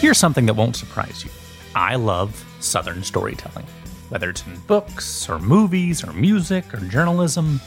[0.00, 1.30] Here's something that won't surprise you
[1.74, 3.64] I love Southern storytelling.
[4.10, 7.62] Whether it's in books, or movies, or music, or journalism,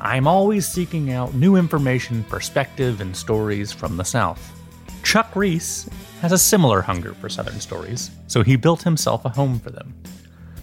[0.00, 4.40] I'm always seeking out new information, perspective, and stories from the South.
[5.02, 5.90] Chuck Reece
[6.22, 9.94] has a similar hunger for Southern stories, so he built himself a home for them.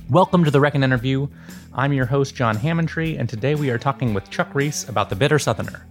[0.10, 1.28] Welcome to the Reckon Interview.
[1.72, 5.16] I'm your host, John Hammontree, and today we are talking with Chuck Reece about The
[5.16, 5.86] Bitter Southerner,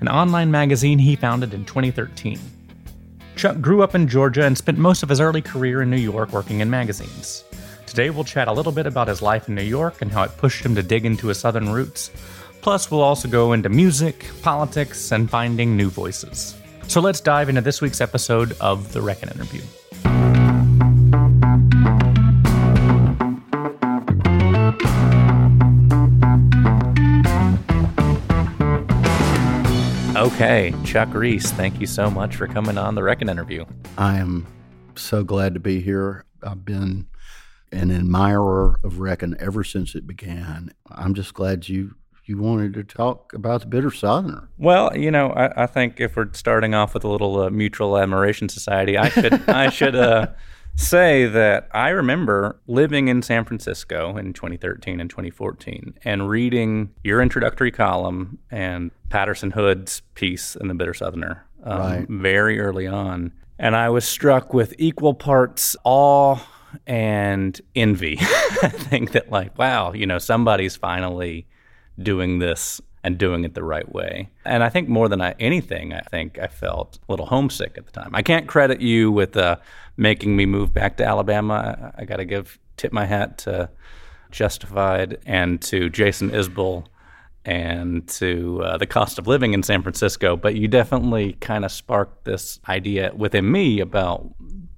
[0.00, 2.40] an online magazine he founded in 2013.
[3.36, 6.32] Chuck grew up in Georgia and spent most of his early career in New York
[6.32, 7.44] working in magazines.
[7.84, 10.36] Today we'll chat a little bit about his life in New York and how it
[10.38, 12.10] pushed him to dig into his Southern roots.
[12.62, 16.56] Plus, we'll also go into music, politics, and finding new voices.
[16.88, 19.62] So let's dive into this week's episode of The Reckon Interview.
[30.26, 33.64] Okay, Chuck Reece, thank you so much for coming on the Reckon interview.
[33.96, 34.44] I am
[34.96, 36.24] so glad to be here.
[36.42, 37.06] I've been
[37.70, 40.72] an admirer of Reckon ever since it began.
[40.90, 44.48] I'm just glad you you wanted to talk about the Bitter Southerner.
[44.58, 47.96] Well, you know, I, I think if we're starting off with a little uh, mutual
[47.96, 50.26] admiration society, I should I should uh,
[50.76, 57.22] say that I remember living in San Francisco in 2013 and 2014 and reading your
[57.22, 62.08] introductory column and Patterson Hood's piece in the Bitter Southerner um, right.
[62.08, 63.32] very early on.
[63.58, 66.38] And I was struck with equal parts awe
[66.86, 68.18] and envy.
[68.20, 71.46] I think that, like, wow, you know, somebody's finally
[71.98, 74.28] doing this and doing it the right way.
[74.44, 77.86] And I think more than I, anything, I think I felt a little homesick at
[77.86, 78.10] the time.
[78.14, 79.58] I can't credit you with uh,
[79.96, 81.92] making me move back to Alabama.
[81.96, 83.70] I, got to give tip my hat to
[84.32, 86.86] Justified and to Jason Isbell
[87.44, 90.36] and to uh, the cost of living in San Francisco.
[90.36, 94.28] But you definitely kind of sparked this idea within me about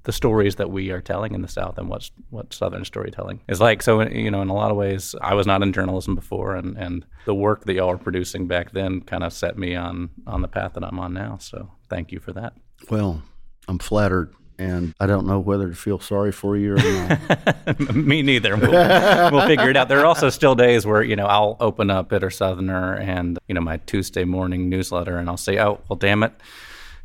[0.08, 3.60] the stories that we are telling in the South and what's what Southern storytelling is
[3.60, 3.82] like.
[3.82, 6.78] So you know, in a lot of ways, I was not in journalism before, and
[6.78, 10.40] and the work that y'all were producing back then kind of set me on on
[10.40, 11.36] the path that I'm on now.
[11.36, 12.54] So thank you for that.
[12.90, 13.22] Well,
[13.68, 14.32] I'm flattered.
[14.60, 17.94] And I don't know whether to feel sorry for you or not.
[17.94, 18.56] Me neither.
[18.56, 19.88] We'll, we'll figure it out.
[19.88, 23.54] There are also still days where you know I'll open up Bitter Southerner and you
[23.54, 26.32] know my Tuesday morning newsletter, and I'll say, "Oh, well, damn it."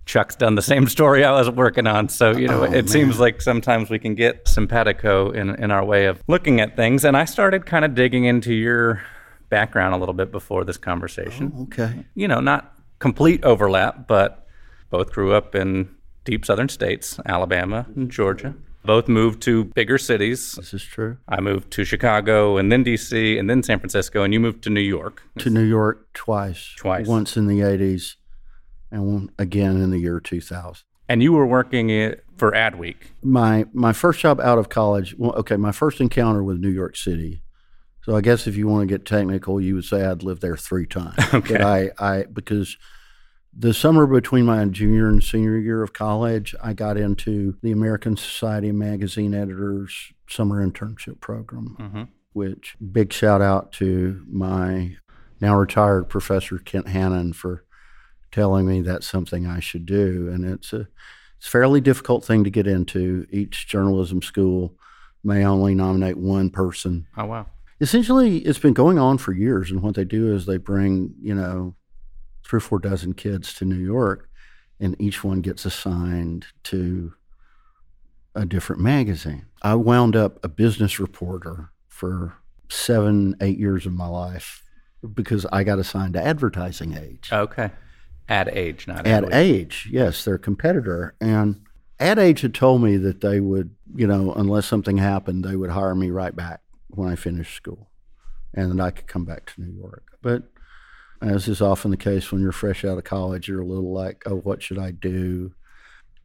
[0.06, 2.10] Chuck's done the same story I was working on.
[2.10, 2.88] So, you know, oh, it man.
[2.88, 7.06] seems like sometimes we can get simpatico in, in our way of looking at things.
[7.06, 9.02] And I started kind of digging into your
[9.50, 11.54] background a little bit before this conversation.
[11.56, 12.06] Oh, okay.
[12.16, 14.48] You know, not complete overlap, but
[14.90, 15.90] both grew up in
[16.26, 18.56] deep southern states, Alabama and Georgia.
[18.86, 20.56] Both moved to bigger cities.
[20.56, 21.18] This is true.
[21.30, 24.70] I moved to Chicago and then DC and then San Francisco, and you moved to
[24.70, 25.24] New York.
[25.40, 26.74] To New York twice.
[26.78, 27.08] Twice.
[27.08, 28.16] Once in the 80s
[28.94, 30.84] and again in the year 2000.
[31.10, 32.96] And you were working it for Adweek.
[33.22, 35.16] My my first job out of college.
[35.18, 37.44] Well, okay, my first encounter with New York City.
[38.04, 40.58] So I guess if you want to get technical, you would say I'd lived there
[40.58, 41.16] three times.
[41.34, 41.54] Okay.
[41.54, 42.78] But I, I because
[43.56, 48.18] the summer between my junior and senior year of college, I got into the American
[48.18, 51.78] Society of Magazine Editors summer internship program.
[51.80, 52.04] Mm-hmm.
[52.34, 54.98] Which big shout out to my
[55.40, 57.64] now retired professor Kent Hannon for
[58.34, 60.30] telling me that's something I should do.
[60.34, 60.88] And it's a
[61.38, 63.26] it's a fairly difficult thing to get into.
[63.30, 64.76] Each journalism school
[65.24, 67.08] may only nominate one person.
[67.16, 67.46] Oh wow.
[67.80, 71.36] Essentially it's been going on for years and what they do is they bring, you
[71.36, 71.76] know,
[72.46, 74.30] three or four dozen kids to New York
[74.80, 77.14] and each one gets assigned to
[78.36, 79.46] a different magazine.
[79.62, 82.34] I wound up a business reporter for
[82.70, 84.64] seven, eight years of my life
[85.14, 87.30] because I got assigned to advertising age.
[87.32, 87.70] Okay.
[88.30, 89.88] Ad Age, not Ad Age.
[89.92, 91.16] Yes, their competitor.
[91.20, 91.62] And
[92.00, 95.72] Ad Age had told me that they would, you know, unless something happened, they would
[95.72, 97.90] hire me right back when I finished school,
[98.54, 100.18] and that I could come back to New York.
[100.22, 100.44] But
[101.22, 104.24] as is often the case when you're fresh out of college, you're a little like,
[104.26, 105.54] oh, what should I do?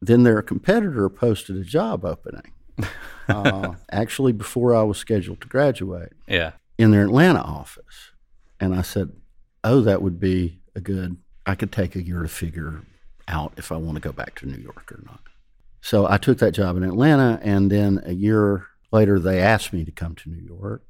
[0.01, 2.53] Then their competitor posted a job opening.
[3.27, 6.13] uh, actually, before I was scheduled to graduate.
[6.27, 6.51] Yeah.
[6.77, 8.11] In their Atlanta office,
[8.59, 9.11] and I said,
[9.65, 11.17] oh, that would be a good
[11.49, 12.83] I could take a year to figure
[13.27, 15.21] out if I want to go back to New York or not.
[15.81, 19.83] So I took that job in Atlanta, and then a year later, they asked me
[19.83, 20.83] to come to New York.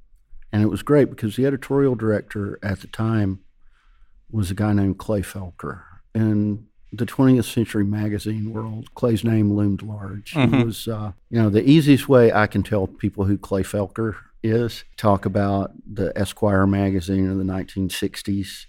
[0.51, 3.39] And it was great because the editorial director at the time
[4.29, 5.83] was a guy named Clay Felker.
[6.13, 10.33] In the 20th century magazine world, Clay's name loomed large.
[10.33, 10.57] Mm-hmm.
[10.57, 14.15] He was, uh, you know, the easiest way I can tell people who Clay Felker
[14.44, 18.65] is talk about the Esquire magazine of the 1960s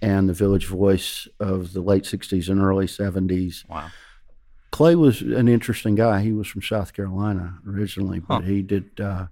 [0.00, 3.68] and the Village Voice of the late 60s and early 70s.
[3.68, 3.88] Wow.
[4.70, 6.20] Clay was an interesting guy.
[6.20, 9.00] He was from South Carolina originally, but he did.
[9.00, 9.26] Uh,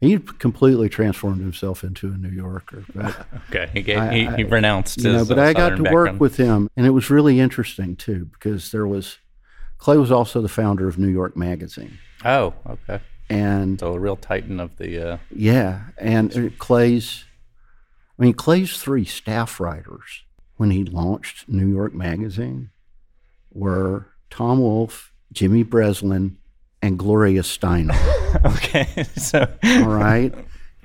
[0.00, 2.84] he completely transformed himself into a New Yorker.
[2.94, 5.52] But Okay, he gave, I- he, he I- renounced you know, his but uh, I
[5.52, 6.20] got to work background.
[6.20, 9.18] with him, and it was really interesting too because there was
[9.76, 13.00] Clay was also the founder of New York Magazine, Oh, okay.
[13.28, 15.12] and So a real titan of the.
[15.14, 17.24] Uh, yeah, and Clay's,
[18.20, 20.24] I mean Clay's three staff writers
[20.56, 22.68] when he launched New York Magazine
[23.50, 26.36] were Tom Wolfe, Jimmy Breslin,
[26.82, 27.96] and Gloria Steinem.
[28.56, 30.34] okay, so all right,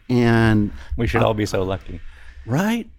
[0.10, 2.00] and we should all be so lucky.
[2.46, 2.90] Right.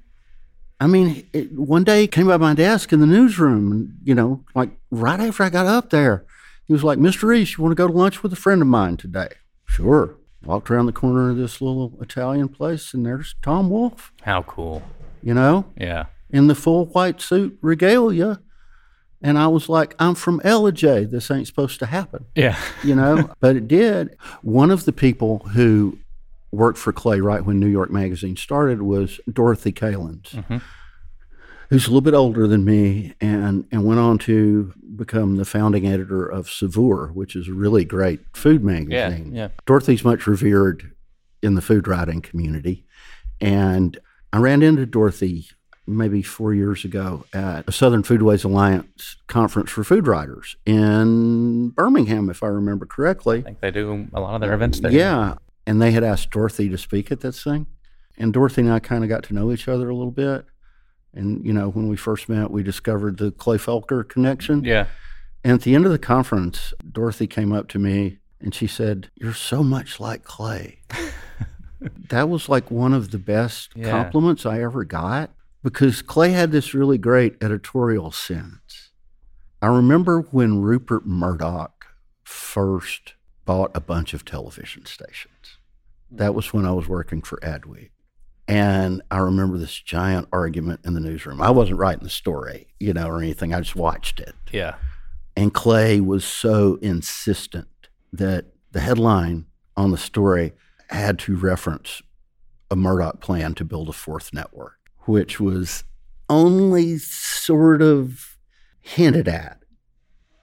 [0.79, 4.15] I mean, it, one day he came by my desk in the newsroom, and you
[4.15, 6.27] know, like right after I got up there,
[6.67, 7.23] he was like, "Mr.
[7.23, 9.31] Reece, you want to go to lunch with a friend of mine today?"
[9.65, 10.17] Sure.
[10.45, 14.13] Walked around the corner of this little Italian place, and there's Tom Wolfe.
[14.23, 14.83] How cool.
[15.23, 16.07] You know, Yeah.
[16.31, 18.41] in the full white suit regalia,
[19.21, 21.11] and I was like, "I'm from Ellijay.
[21.11, 22.57] This ain't supposed to happen." Yeah.
[22.85, 24.17] you know, but it did.
[24.43, 25.99] One of the people who
[26.53, 30.63] worked for Clay right when New York Magazine started was Dorothy Kalins, Mhm.
[31.71, 35.87] Who's a little bit older than me and, and went on to become the founding
[35.87, 38.67] editor of Saveur, which is a really great food Yeah.
[39.09, 39.35] magazine.
[39.35, 39.49] Yeah.
[39.67, 40.93] Dorothy's much revered
[41.43, 42.85] in the food writing community.
[43.41, 43.99] And
[44.33, 45.49] I ran into Dorothy
[45.89, 52.29] maybe four years ago at a Southern Foodways Alliance conference for food writers in Birmingham,
[52.31, 53.39] if I remember correctly.
[53.39, 54.91] I think they do a lot of their events there.
[54.91, 55.35] Yeah.
[55.67, 57.67] And they had asked Dorothy to speak at this thing.
[58.19, 60.47] And Dorothy and I kind of got to know each other a little bit.
[61.17, 64.63] And, you know, when we first met, we discovered the Clay Felker connection.
[64.65, 64.87] Yeah.
[65.43, 69.11] And at the end of the conference, Dorothy came up to me and she said,
[69.15, 70.81] You're so much like Clay.
[72.11, 73.91] that was like one of the best Yeah.
[73.91, 75.31] compliments I ever got
[75.63, 78.91] because Clay had this really great editorial sense.
[79.63, 81.87] I remember when Rupert Murdoch
[82.25, 83.15] first
[83.45, 85.59] bought a bunch of television stations.
[86.11, 87.91] That was when I was working for Adweek.
[88.49, 91.43] And I remember this giant argument in the newsroom.
[91.43, 93.53] I wasn't writing the story, you know, or anything.
[93.53, 94.35] I just watched it.
[94.53, 94.77] Yeah.
[95.37, 97.69] And Clay was so insistent
[98.13, 99.47] that the headline
[99.77, 100.53] on the story
[100.91, 102.03] had to reference
[102.71, 105.85] a Murdoch plan to build a fourth network, which was
[106.29, 108.37] only sort of
[108.81, 109.59] hinted at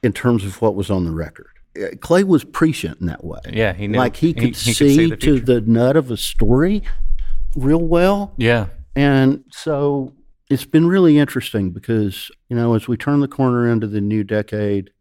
[0.01, 1.47] in terms of what was on the record.
[1.81, 3.39] Uh, Clay was prescient in that way.
[3.51, 3.73] Yeah.
[3.73, 3.97] He knew.
[3.97, 6.83] like he could he see, the to the nut of a story
[7.55, 8.33] real well.
[8.37, 8.67] Yeah.
[8.95, 10.13] And so
[10.49, 14.23] it's been really interesting because, you know, as we turn the corner into the new
[14.23, 14.91] decade,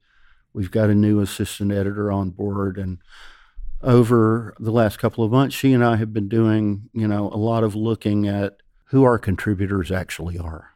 [0.55, 2.79] we've got a new assistant editor on board.
[2.79, 2.99] And
[3.83, 7.37] over the last couple of months, she and I have been doing, you know, a
[7.37, 10.71] lot of looking at who our contributors actually are.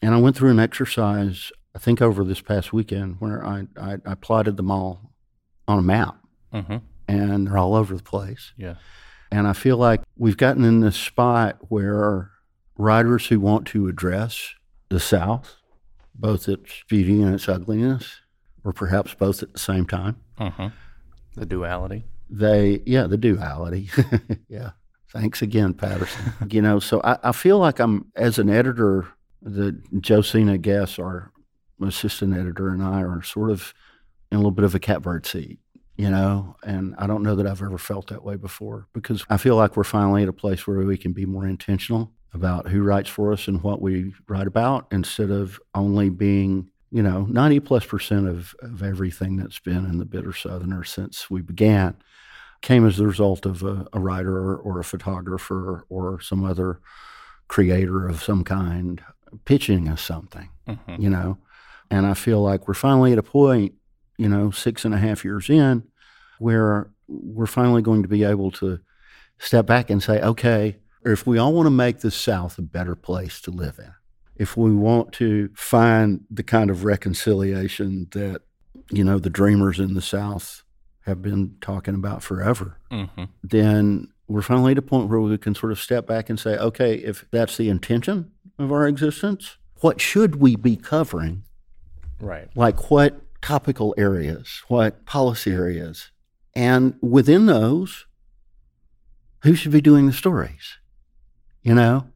[0.00, 3.98] And I went through an exercise, I think over this past weekend, where I, I,
[4.06, 5.12] I plotted them all
[5.66, 6.16] on a map
[6.54, 6.76] Mm-hmm.
[7.06, 8.52] and they're all over the place.
[8.56, 8.76] Yeah.
[9.30, 12.30] And I feel like we've gotten in this spot where
[12.76, 14.54] writers who want to address
[14.88, 15.56] the South,
[16.14, 18.20] both its beauty and its ugliness,
[18.64, 20.68] or perhaps both at the same time, Mm-hmm.
[21.34, 22.04] The duality.
[22.30, 23.90] they, yeah, the duality.
[24.48, 24.70] yeah.
[25.12, 26.32] Thanks again, Patterson.
[26.50, 29.08] you know, so I, I feel like I'm, as an editor,
[29.42, 31.32] the Josina Guess, our
[31.84, 33.72] assistant editor, and I are sort of
[34.30, 35.58] in a little bit of a catbird seat,
[35.98, 39.36] you know, and I don't know that I've ever felt that way before because I
[39.36, 42.82] feel like we're finally at a place where we can be more intentional about who
[42.82, 47.60] writes for us and what we write about instead of only being, you know, 90
[47.60, 51.96] plus percent of, of everything that's been in the Bitter Southerner since we began
[52.62, 56.80] came as the result of a, a writer or, or a photographer or some other
[57.48, 59.02] creator of some kind
[59.44, 61.02] pitching us something, Mm-hmm.
[61.02, 61.38] you know.
[61.90, 63.72] And I feel like we're finally at a point,
[64.18, 65.84] you know, six and a half years in,
[66.38, 68.80] where we're finally going to be able to
[69.38, 72.94] step back and say, okay, if we all want to make the South a better
[72.94, 73.92] place to live in,
[74.36, 78.42] if we want to find the kind of reconciliation that,
[78.90, 80.62] you know, the dreamers in the South
[81.06, 83.24] have been talking about forever, Mm-hmm.
[83.42, 86.56] then we're finally at a point where we can sort of step back and say,
[86.58, 91.44] okay, if that's the intention of our existence, what should we be covering?
[92.20, 92.48] Right.
[92.54, 96.10] Like what topical areas, what policy areas?
[96.54, 98.06] And within those,
[99.42, 100.78] who should be doing the stories?
[101.62, 102.06] You know?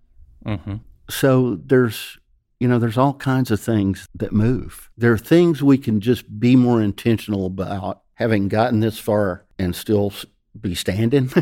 [0.44, 0.76] Mm-hmm.
[1.08, 2.18] So there's
[2.62, 4.88] you know, there's all kinds of things that move.
[4.96, 9.74] There are things we can just be more intentional about having gotten this far and
[9.74, 10.12] still
[10.60, 11.28] be standing.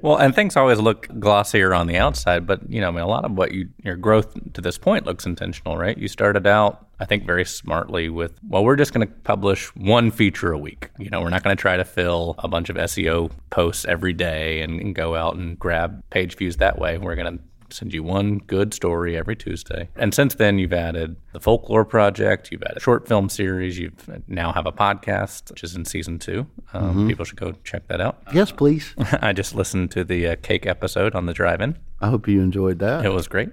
[0.00, 3.06] Well, and things always look glossier on the outside, but you know, I mean, a
[3.06, 5.98] lot of what you your growth to this point looks intentional, right?
[5.98, 10.10] You started out I think very smartly with, well, we're just going to publish one
[10.10, 10.90] feature a week.
[10.98, 14.12] You know, we're not going to try to fill a bunch of SEO posts every
[14.14, 16.96] day and, and go out and grab page views that way.
[16.98, 19.88] We're going to send you one good story every Tuesday.
[19.96, 23.90] And since then, you've added the Folklore Project, you've added a short film series, you
[24.28, 26.46] now have a podcast, which is in season two.
[26.72, 27.08] Um, Mm-hmm.
[27.08, 28.22] People should go check that out.
[28.32, 28.94] Yes, please.
[29.20, 31.76] I just listened to the uh, cake episode on the drive-in.
[32.00, 33.04] I hope you enjoyed that.
[33.04, 33.50] It was great.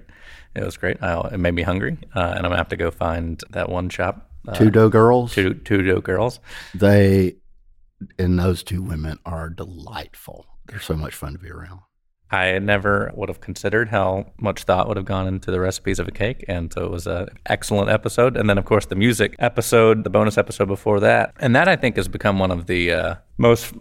[0.54, 1.02] It was great.
[1.02, 3.88] I, it made me hungry, uh, and I'm gonna have to go find that one
[3.88, 4.30] shop.
[4.46, 5.34] Uh, Two dough girls.
[5.34, 6.40] two two dope girls.
[6.74, 7.36] They
[8.18, 10.46] and those two women are delightful.
[10.66, 11.80] They're so much fun to be around.
[12.30, 16.08] I never would have considered how much thought would have gone into the recipes of
[16.08, 18.36] a cake, and so it was an excellent episode.
[18.36, 21.76] And then, of course, the music episode, the bonus episode before that, and that I
[21.76, 23.72] think has become one of the uh, most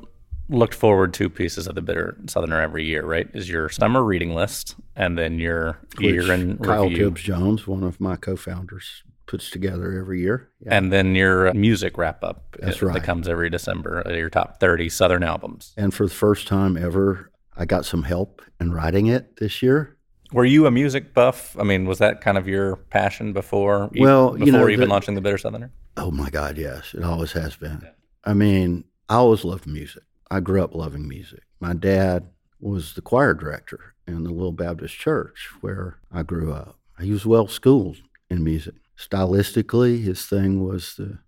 [0.50, 3.06] looked forward to pieces of the Bitter Southerner every year.
[3.06, 7.68] Right, is your summer reading list, and then your year in Kyle review, Tibbs Jones,
[7.68, 10.50] one of my co-founders, puts together every year.
[10.66, 10.78] Yeah.
[10.78, 12.56] and then your music wrap up.
[12.60, 12.94] That's uh, right.
[12.96, 14.04] That comes every December.
[14.06, 15.74] uh, Your top thirty Southern albums.
[15.78, 19.98] And for the first time ever, I got some help in writing it this year.
[20.32, 21.56] Were you a music buff?
[21.60, 23.92] I mean, was that kind of your passion before?
[23.96, 25.72] Well, you before know, even the- launching the Bitter Southerner.
[25.96, 27.88] Oh my God, yes, it always has been.
[28.26, 30.02] I mean, I always loved music.
[30.34, 31.44] I grew up loving music.
[31.60, 36.80] My dad was the choir director in the Little Baptist Church where I grew up.
[37.00, 37.98] He was well schooled
[38.32, 38.74] in music.
[38.98, 41.20] Stylistically, his thing was the,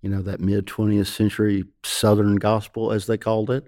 [0.00, 3.66] you know, that mid 20th century Southern gospel, as they called it,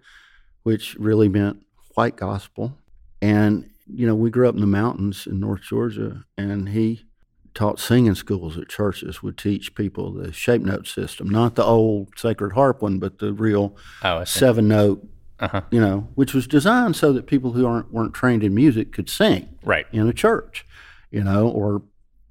[0.62, 1.66] which really meant
[1.97, 2.78] white gospel.
[3.20, 7.08] And, you know, we grew up in the mountains in North Georgia, and he
[7.55, 12.09] taught singing schools at churches would teach people the shape note system, not the old
[12.17, 15.07] sacred harp one, but the real Oh, seven note,
[15.40, 15.62] Uh-huh.
[15.71, 19.09] you know, which was designed so that people who aren't weren't trained in music could
[19.09, 19.87] sing Right.
[19.93, 20.64] in a church,
[21.11, 21.83] you know, or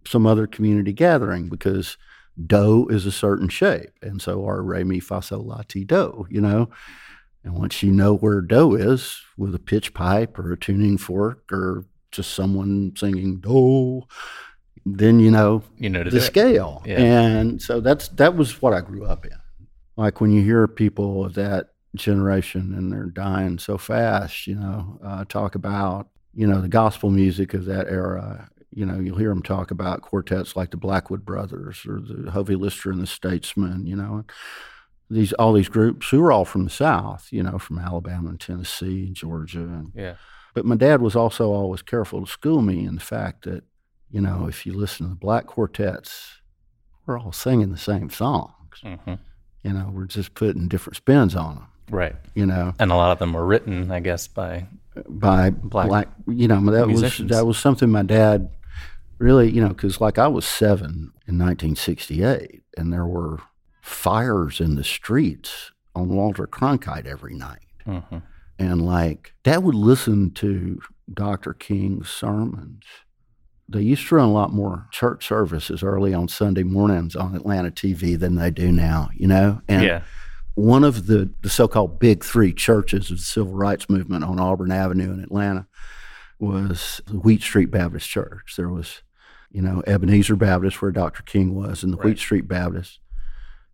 [0.06, 1.98] some other community gathering because
[2.46, 6.28] do is a certain shape, and so are re mi fa sol la ti do,
[6.30, 6.70] you know.
[7.44, 11.50] And once you know where do is with a pitch pipe or a tuning fork
[11.52, 14.04] or just someone singing do,
[14.96, 16.82] then you know You know the scale.
[16.86, 17.00] Yeah.
[17.02, 19.32] And so that's that was what I grew up in.
[19.96, 25.00] Like when you hear people of that generation and they're dying so fast, you know,
[25.04, 28.50] uh, talk about you know the gospel music of that era.
[28.72, 32.56] You know, you'll hear them talk about quartets like the Blackwood Brothers or the Hovie
[32.60, 33.88] Lister and the Statesmen.
[33.88, 34.24] You know,
[35.10, 37.28] these all these groups who were all from the South.
[37.32, 40.16] You know, from Alabama and Tennessee and Georgia and Yeah.
[40.54, 43.64] but my dad was also always careful to school me in the fact that,
[44.10, 46.42] you know, if you listen to the black quartets,
[47.06, 48.54] we're all singing the same songs.
[48.82, 49.14] hmm
[49.64, 51.68] You know, we're just putting different spins on them.
[51.90, 52.16] Right.
[52.36, 54.68] You know, And a lot of them were written, I guess, by
[55.08, 57.30] by Black black, you know, that musicians.
[57.30, 58.50] was that was something my dad
[59.20, 63.40] really, you know, because like I was seven in 1968, and there were
[63.82, 67.60] fires in the streets on Walter Cronkite every night.
[67.86, 68.22] mhm.
[68.60, 70.82] and like dad would listen to
[71.14, 72.84] dr king's sermons
[73.70, 77.70] they used to run a lot more church services early on sunday mornings on atlanta
[77.72, 80.02] tv than they do now you know and yeah.
[80.56, 84.72] one of the, the so-called big three churches of the civil rights movement on auburn
[84.72, 85.68] avenue in atlanta
[86.40, 89.02] was the wheat street baptist church there was
[89.52, 92.06] you know ebenezer baptist where dr king was and the Right.
[92.08, 93.00] wheat street baptist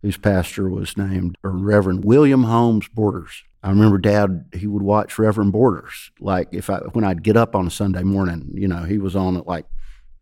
[0.02, 3.42] whose pastor was named Reverend William Holmes Borders.
[3.62, 6.10] I remember Dad; he would watch Reverend Borders.
[6.20, 9.16] Like if I when I'd get up on a Sunday morning, you know, he was
[9.16, 9.64] on at like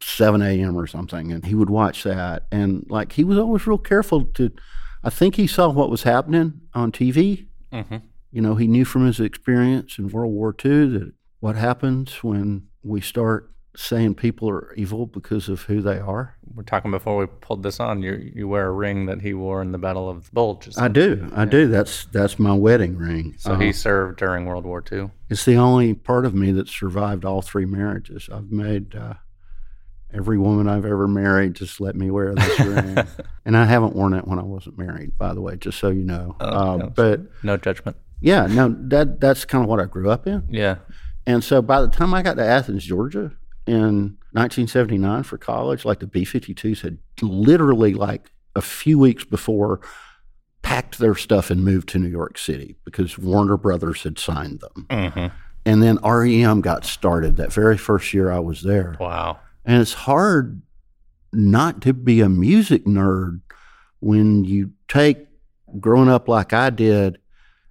[0.03, 0.77] seven a.m.
[0.77, 2.47] or something, and he would watch that.
[2.51, 4.51] And like he was always real careful to.
[5.05, 7.47] I think he saw what was happening on TV.
[7.73, 7.97] hmm
[8.31, 12.69] You know, he knew from his experience in World War II that what happens when
[12.83, 16.37] we start saying people are evil because of who they are.
[16.55, 18.03] We're talking before we pulled this on.
[18.03, 20.69] You you wear a ring that he wore in the Battle of the Bulge.
[20.77, 21.67] I do, I do.
[21.69, 23.35] That's that's my wedding ring.
[23.39, 25.11] So Uh, he served during World War II.
[25.31, 28.29] It's the only part of me that survived all three marriages.
[28.31, 29.15] I've made uh,
[30.15, 32.99] every woman I've ever married just let me wear this ring,
[33.45, 35.17] and I haven't worn it when I wasn't married.
[35.19, 36.37] By the way, just so you know.
[36.41, 36.87] Oh, uh, yeah.
[36.95, 37.97] but No judgment.
[38.21, 40.45] yeah, no, that that's kind of what I grew up in.
[40.51, 40.77] Yeah.
[41.27, 43.33] And so by the time I got to Athens, Georgia,
[43.67, 49.81] in 1979 for college, like the B-52s had literally like a few weeks before
[50.63, 54.87] packed their stuff and moved to New York City because Warner Brothers had signed them.
[55.15, 55.27] hmm
[55.65, 58.97] And then REM got started that very first year I was there.
[58.99, 59.39] Wow.
[59.65, 60.63] And it's hard
[61.33, 63.41] not to be a music nerd
[64.01, 65.27] when you take
[65.81, 67.19] growing up like I did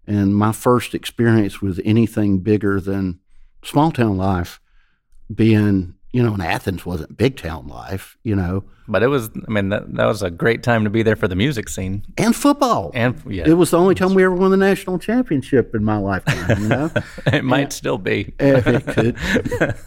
[0.08, 3.20] and my first experience with anything bigger than
[3.64, 4.60] small town life
[5.34, 9.52] being you know, and Athens wasn't big town life, you know, But it was, I
[9.52, 12.04] mean, that, that was a great time to be there for the music scene.
[12.18, 12.92] and football.
[12.94, 15.98] And yeah, it was the only time we ever won the national championship in my
[15.98, 16.92] lifetime, you know.
[17.28, 18.34] it might still be.
[18.40, 19.18] It could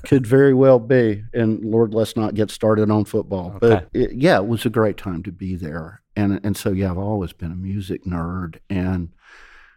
[0.05, 1.25] could very well be.
[1.35, 3.57] And Lord, let's not get started on football.
[3.61, 6.01] But it, yeah, it was a great time to be there.
[6.17, 8.59] And and so yeah, I've always been a music nerd.
[8.71, 9.11] And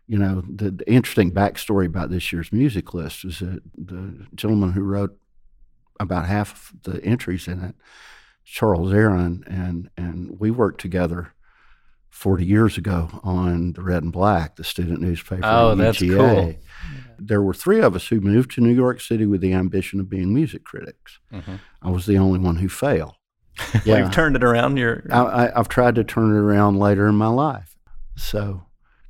[0.07, 4.71] you know, the, the interesting backstory about this year's music list is that the gentleman
[4.71, 5.17] who wrote
[5.99, 7.75] about half of the entries in it,
[8.43, 11.33] Charles Aaron, and and we worked together.
[12.09, 15.41] 40 years ago on the Red and Black, the student newspaper.
[15.43, 16.55] Oh, at that's UGA cool.
[17.19, 20.09] there were three of us who moved to New York City with the ambition of
[20.09, 21.19] being music critics.
[21.31, 21.59] Mhm.
[21.83, 23.13] I was the only one who failed.
[23.85, 24.77] Well, you've turned it around.
[24.77, 27.75] You're I, I, I've tried to turn it around later in my life.
[28.15, 28.63] So,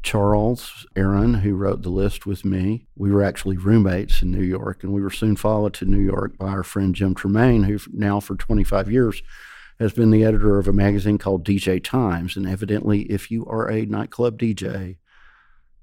[0.08, 4.82] Charles Aaron, who wrote the list with me, we were actually roommates in New York,
[4.82, 8.22] and we were soon followed to New York by our friend Jim Tremayne, who now
[8.22, 9.22] for 25 years
[9.82, 12.38] has been the editor of a magazine called DJ Times.
[12.38, 14.96] And evidently, if you are a nightclub DJ,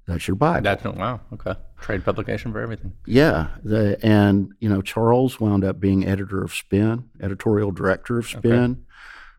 [0.07, 0.63] that's your Bible.
[0.63, 1.21] that's oh, wow.
[1.31, 2.93] Okay, trade publication for everything.
[3.05, 8.27] Yeah, the, and you know Charles wound up being editor of Spin, editorial director of
[8.27, 8.85] Spin.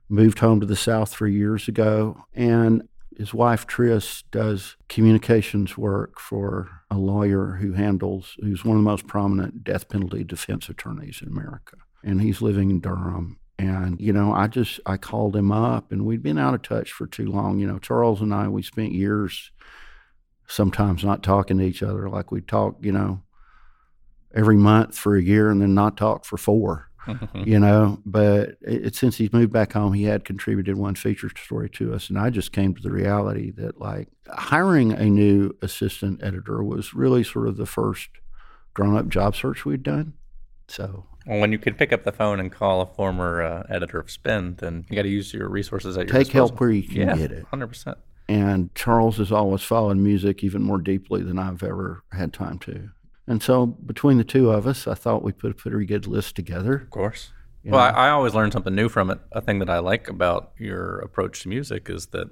[0.08, 6.20] Moved home to the South three years ago, and his wife Tris does communications work
[6.20, 11.20] for a lawyer who handles who's one of the most prominent death penalty defense attorneys
[11.22, 13.38] in America, and he's living in Durham.
[13.58, 16.92] And you know, I just I called him up, and we'd been out of touch
[16.92, 17.58] for too long.
[17.58, 19.50] You know, Charles and I we spent years
[20.46, 23.22] sometimes not talking to each other like we'd talk, you know,
[24.34, 26.88] every month for a year and then not talk for four,
[27.34, 28.00] you know.
[28.06, 32.08] But it, since he's moved back home, he had contributed one feature story to us.
[32.08, 36.94] And I just came to the reality that, like, hiring a new assistant editor was
[36.94, 38.08] really sort of the first
[38.74, 40.14] grown up job search we'd done.
[40.68, 44.00] So, Well, when you can pick up the phone and call a former uh, editor
[44.00, 46.24] of Spin, then you got to use your resources at your disposal.
[46.24, 46.48] take disposal.
[46.48, 47.44] help where you can yeah, get it.
[47.50, 47.98] hundred percent.
[48.28, 52.90] And Charles has always followed music even more deeply than I've ever had time to.
[53.26, 56.36] And so, between the two of us, I thought we put a pretty good list
[56.36, 56.76] together.
[56.76, 57.32] Of course.
[57.64, 59.18] Well, I, I always learn something new from it.
[59.32, 62.28] A thing that I like about your approach to music is that,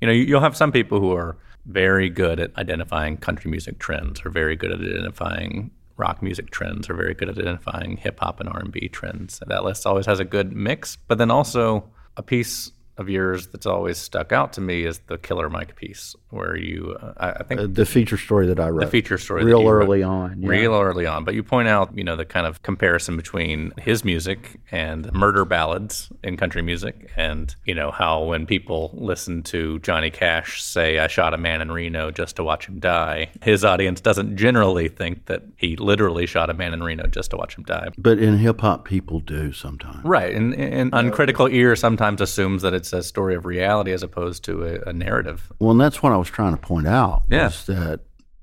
[0.00, 3.78] you know, you, you'll have some people who are very good at identifying country music
[3.78, 8.20] trends, or very good at identifying rock music trends, or very good at identifying hip
[8.20, 9.40] hop and R and B trends.
[9.46, 10.98] That list always has a good mix.
[11.08, 15.18] But then also a piece of yours that's always stuck out to me is the
[15.18, 18.68] Killer Mike piece, where you, uh, I, I think Uh, the feature story that I
[18.68, 18.80] wrote.
[18.84, 20.40] the feature story that real you wrote early on.
[20.40, 20.48] yeah.
[20.48, 21.24] real early on.
[21.24, 25.44] But you point out, you know, the kind of comparison between his music and murder
[25.44, 30.98] ballads in country music, and you know how when people listen to Johnny Cash say
[31.00, 34.88] "I shot a man in Reno just to watch him die," his audience doesn't generally
[34.88, 37.88] think that he literally shot a man in Reno just to watch him die.
[37.98, 40.04] But in hip hop, people do sometimes.
[40.04, 44.44] Right, and, and uncritical ear sometimes assumes that it's a story of reality as opposed
[44.44, 45.50] to a, a narrative.
[45.58, 47.22] Well, and that's what I was trying to point out.
[47.30, 47.50] Yeah.
[47.66, 48.00] That,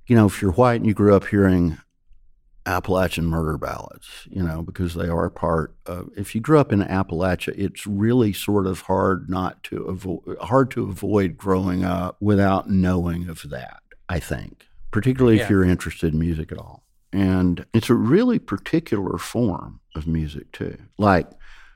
[0.07, 1.77] you know, if you're white and you grew up hearing
[2.65, 6.81] Appalachian murder ballads, you know, because they are part of, if you grew up in
[6.81, 12.69] Appalachia, it's really sort of hard not to avoid, hard to avoid growing up without
[12.69, 15.43] knowing of that, I think, particularly Yeah.
[15.45, 16.83] if you're interested in music at all.
[17.13, 20.77] And it's a really particular form of music, too.
[20.97, 21.29] Like,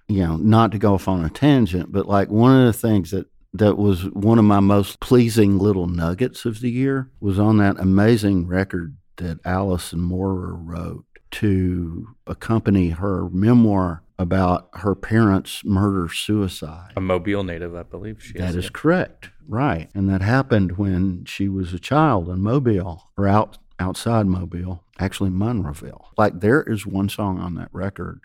[0.08, 3.12] you know, not to go off on a tangent, but like one of the things
[3.12, 7.58] that that was one of my most pleasing little nuggets of the year was on
[7.58, 16.14] that amazing record that Alison Moorer wrote to accompany her memoir about her parents' murder
[16.14, 16.92] suicide.
[16.96, 18.42] A Mobile native, I believe she is.
[18.42, 18.66] That is.
[18.66, 19.90] is correct, right?
[19.94, 25.30] And that happened when she was a child in Mobile or out outside Mobile, actually
[25.30, 26.06] Monroeville.
[26.18, 28.22] Like there is one song on that record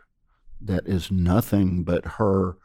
[0.62, 2.56] that is nothing but her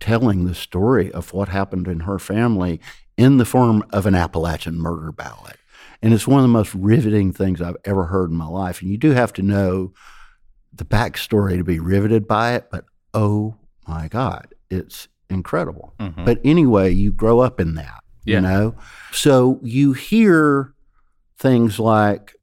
[0.00, 2.80] telling the story of what happened in her family
[3.16, 5.54] in the form of an Appalachian murder ballad.
[6.02, 8.82] And it's one of the most riveting things I've ever heard in my life.
[8.82, 9.92] And you do have to know
[10.72, 13.54] the backstory to be riveted by it, but oh
[13.86, 15.94] my God, it's incredible.
[16.00, 16.24] Mhm.
[16.24, 18.36] But anyway, you grow up in that, Yeah.
[18.36, 18.74] you know?
[19.12, 20.74] So you hear
[21.38, 22.34] things like,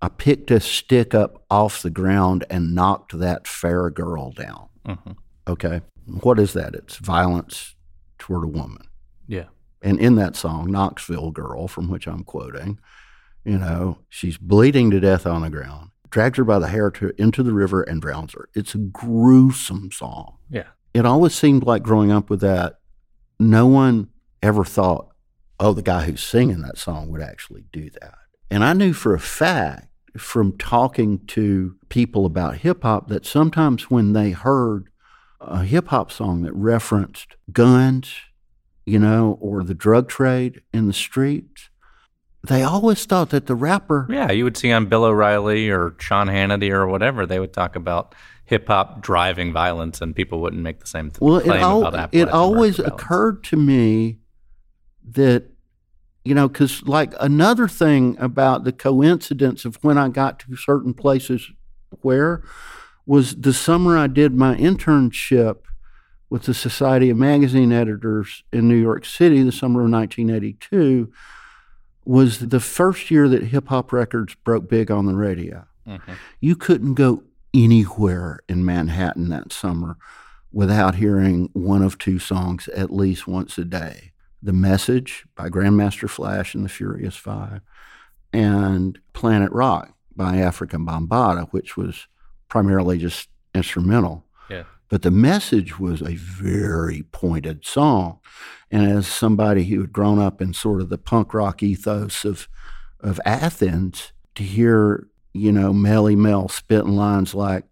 [0.00, 4.68] I picked a stick up off the ground and knocked that fair girl down.
[4.86, 5.16] Mhm.
[5.48, 5.80] Okay.
[6.06, 6.74] What is that?
[6.74, 7.74] It's violence
[8.18, 8.86] toward a woman.
[9.26, 9.46] Yeah.
[9.82, 12.78] And in that song, Knoxville Girl, from which I'm quoting,
[13.44, 17.12] you know, she's bleeding to death on the ground, drags her by the hair to,
[17.18, 18.48] into the river and drowns her.
[18.54, 20.36] It's a gruesome song.
[20.50, 20.68] Yeah.
[20.94, 22.78] It always seemed like growing up with that,
[23.38, 24.08] no one
[24.42, 25.08] ever thought,
[25.60, 28.14] oh, the guy who's singing that song would actually do that.
[28.50, 33.90] And I knew for a fact from talking to people about hip hop that sometimes
[33.90, 34.88] when they heard
[35.40, 38.14] a hip hop song that referenced guns,
[38.86, 41.70] you know, or the drug trade in the streets,
[42.46, 44.06] they always thought that the rapper.
[44.08, 47.76] Yeah, you would see on Bill O'Reilly or Sean Hannity or whatever, they would talk
[47.76, 51.84] about hip hop driving violence, and people wouldn't make the same th- Well, it, al-
[51.84, 54.20] about it always occurred to me
[55.10, 55.50] that,
[56.28, 60.92] you know, because like another thing about the coincidence of when I got to certain
[60.92, 61.50] places
[62.02, 62.42] where
[63.06, 65.60] was the summer I did my internship
[66.28, 71.10] with the Society of Magazine Editors in New York City, the summer of 1982,
[72.04, 75.64] was the first year that hip hop records broke big on the radio.
[75.86, 76.00] Mhm.
[76.40, 77.22] You couldn't go
[77.54, 79.96] anywhere in Manhattan that summer
[80.52, 84.12] without hearing one of two songs at least once a day.
[84.42, 87.60] The Message by Grandmaster Flash and the Furious Five,
[88.32, 92.06] and Planet Rock by Afrika Bambaataa, which was
[92.48, 94.24] primarily just instrumental.
[94.50, 94.64] Yeah.
[94.88, 98.20] But the message was a very pointed song.
[98.70, 102.48] And as somebody who had grown up in sort of the punk rock ethos of
[103.00, 107.64] of Athens, to hear, you know, Melle Mel spitting lines like,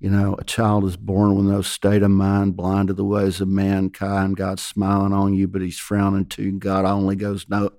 [0.00, 3.40] you know, a child is born with no state of mind, blind to the ways
[3.42, 4.36] of mankind.
[4.36, 6.52] God's smiling on you, but he's frowning too.
[6.52, 7.70] God only goes no,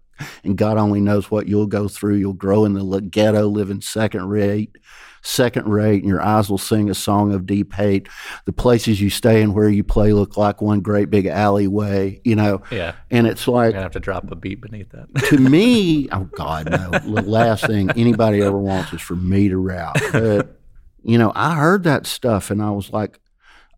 [0.43, 2.15] and God only knows what you'll go through.
[2.15, 4.77] You'll grow in the ghetto, live in second rate,
[5.23, 8.07] second rate, and your eyes will sing a song of deep hate.
[8.45, 12.35] The places you stay and where you play look like one great big alleyway, you
[12.35, 12.61] know.
[12.71, 15.07] Yeah, And it's I'm like gonna have to drop a beat beneath that.
[15.29, 16.91] to me, oh God, no.
[16.91, 19.95] The last thing anybody ever wants is for me to rap.
[20.11, 20.60] But,
[21.03, 23.19] you know, I heard that stuff and I was like,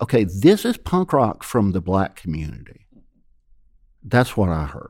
[0.01, 2.85] okay, this is punk rock from the black community.
[4.03, 4.89] That's what I heard.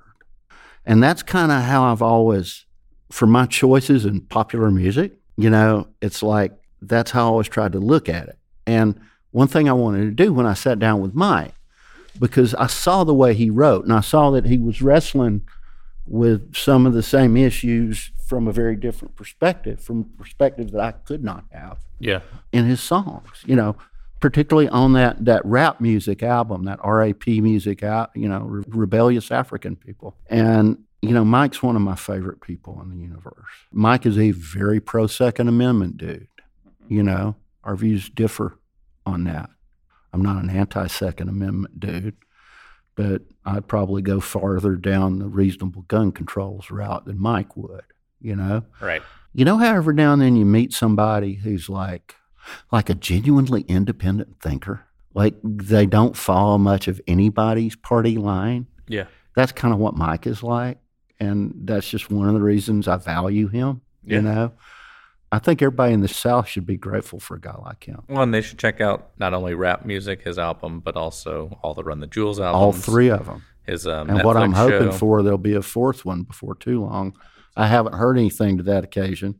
[0.86, 2.66] And that's kind of how I've always,
[3.12, 7.74] for my choices in popular music, you know, it's like that's how I always tried
[7.74, 8.38] to look at it.
[8.66, 9.00] And
[9.32, 11.54] one thing I wanted to do when I sat down with Mike,
[12.20, 15.42] because I saw the way he wrote and I saw that he was wrestling
[16.06, 20.82] with some of the same issues from a very different perspective, from a perspective that
[20.82, 23.44] I could not have yeah, in his songs.
[23.46, 23.76] You know,
[24.20, 29.30] particularly on that that rap music album, that RAP music out, you know, Re- rebellious
[29.30, 30.18] African people.
[30.32, 33.46] And you know, Mike's one of my favorite people in the universe.
[33.72, 36.28] Mike is a very pro Second Amendment dude.
[36.88, 38.58] You know, our views differ
[39.06, 39.52] on that.
[40.12, 42.18] I'm not an anti Second Amendment dude,
[42.96, 47.84] but I'd probably go farther down the reasonable gun controls route than Mike would.
[48.24, 49.04] You know, right.
[49.34, 52.16] you know how every now and then you meet somebody who's like
[52.72, 54.86] like a genuinely independent thinker.
[55.14, 58.68] Like they don't follow much of anybody's party line.
[58.88, 59.06] Yeah,
[59.36, 60.80] That's kind of what Mike is like.
[61.20, 63.82] And that's just one of the reasons I value him.
[64.04, 64.16] Yeah.
[64.16, 64.52] You know?
[65.32, 68.04] I think everybody in the South should be grateful for a guy like him.
[68.08, 71.74] Well, and they should check out not only rap music, his album, but also all
[71.74, 72.62] the Run the Jewels albums.
[72.62, 73.44] All three of them.
[73.66, 74.98] His um, And what I'm hoping show.
[74.98, 77.18] for, there'll be a fourth one before too long.
[77.56, 79.36] I haven't heard anything to that occasion.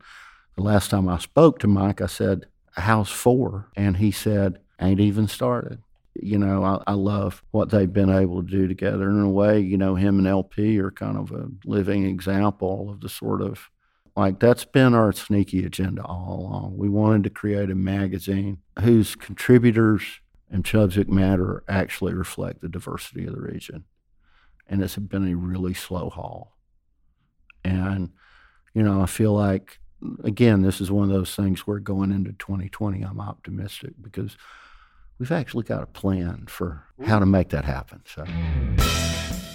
[0.56, 3.70] The last time I spoke to Mike, I said, How's four?
[3.76, 5.80] And he said, Ain't even started.
[6.14, 9.10] You know, I, I love what they've been able to do together.
[9.10, 13.00] In a way, you know, him and El-P are kind of a living example of
[13.00, 13.70] the sort of
[14.16, 16.76] like that's been our sneaky agenda all along.
[16.76, 20.02] We wanted to create a magazine whose contributors
[20.48, 23.84] and subject matter actually reflect the diversity of the region
[24.68, 26.53] and it's been a really slow haul.
[27.64, 28.10] And,
[28.74, 29.78] you know, I feel like,
[30.22, 34.36] again, this is one of those things where going into 2020, I'm optimistic because
[35.18, 38.02] we've actually got a plan for how to make that happen.
[38.06, 38.24] So,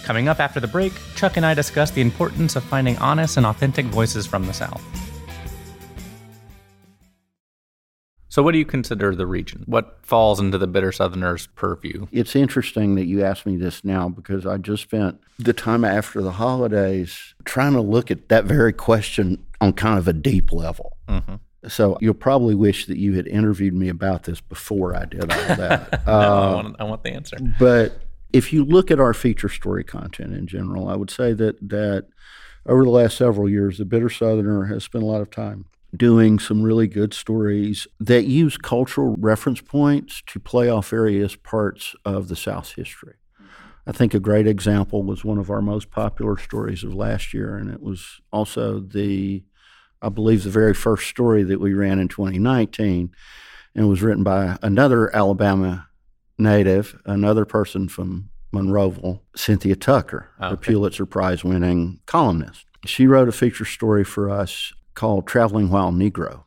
[0.04, 3.46] Coming up after the break, Chuck and I discuss the importance of finding honest and
[3.46, 4.82] authentic voices from the South.
[8.30, 9.64] So, what do you consider the region?
[9.66, 12.06] What falls into the Bitter Southerners' purview?
[12.12, 16.22] it's interesting that you asked me this now because I just spent the time after
[16.22, 20.96] the holidays trying to look at that very question on kind of a deep level.
[21.08, 21.34] hmm
[21.68, 25.56] So, you'll probably wish that you had interviewed me about this before I did all
[25.56, 26.06] that.
[26.06, 27.36] No, I, Uh, want, I want the answer.
[27.58, 28.00] but
[28.32, 32.06] if you look at our feature story content in general, I would say that that
[32.64, 35.64] over the last several years, the Bitter Southerner has spent a lot of time
[35.96, 41.94] doing some really good stories that use cultural reference points to play off various parts
[42.04, 43.14] of the South's history.
[43.86, 47.56] I think a great example was one of our most popular stories of last year,
[47.56, 49.42] and it was also the,
[50.00, 53.10] I believe, the very first story that we ran in 2019,
[53.74, 55.88] and it was written by another Alabama
[56.38, 60.72] native, another person from Monroeville, Cynthia Tucker, a oh, Okay.
[60.72, 62.66] Pulitzer Prize winning columnist.
[62.84, 66.44] She wrote a feature story for us called Traveling While Negro,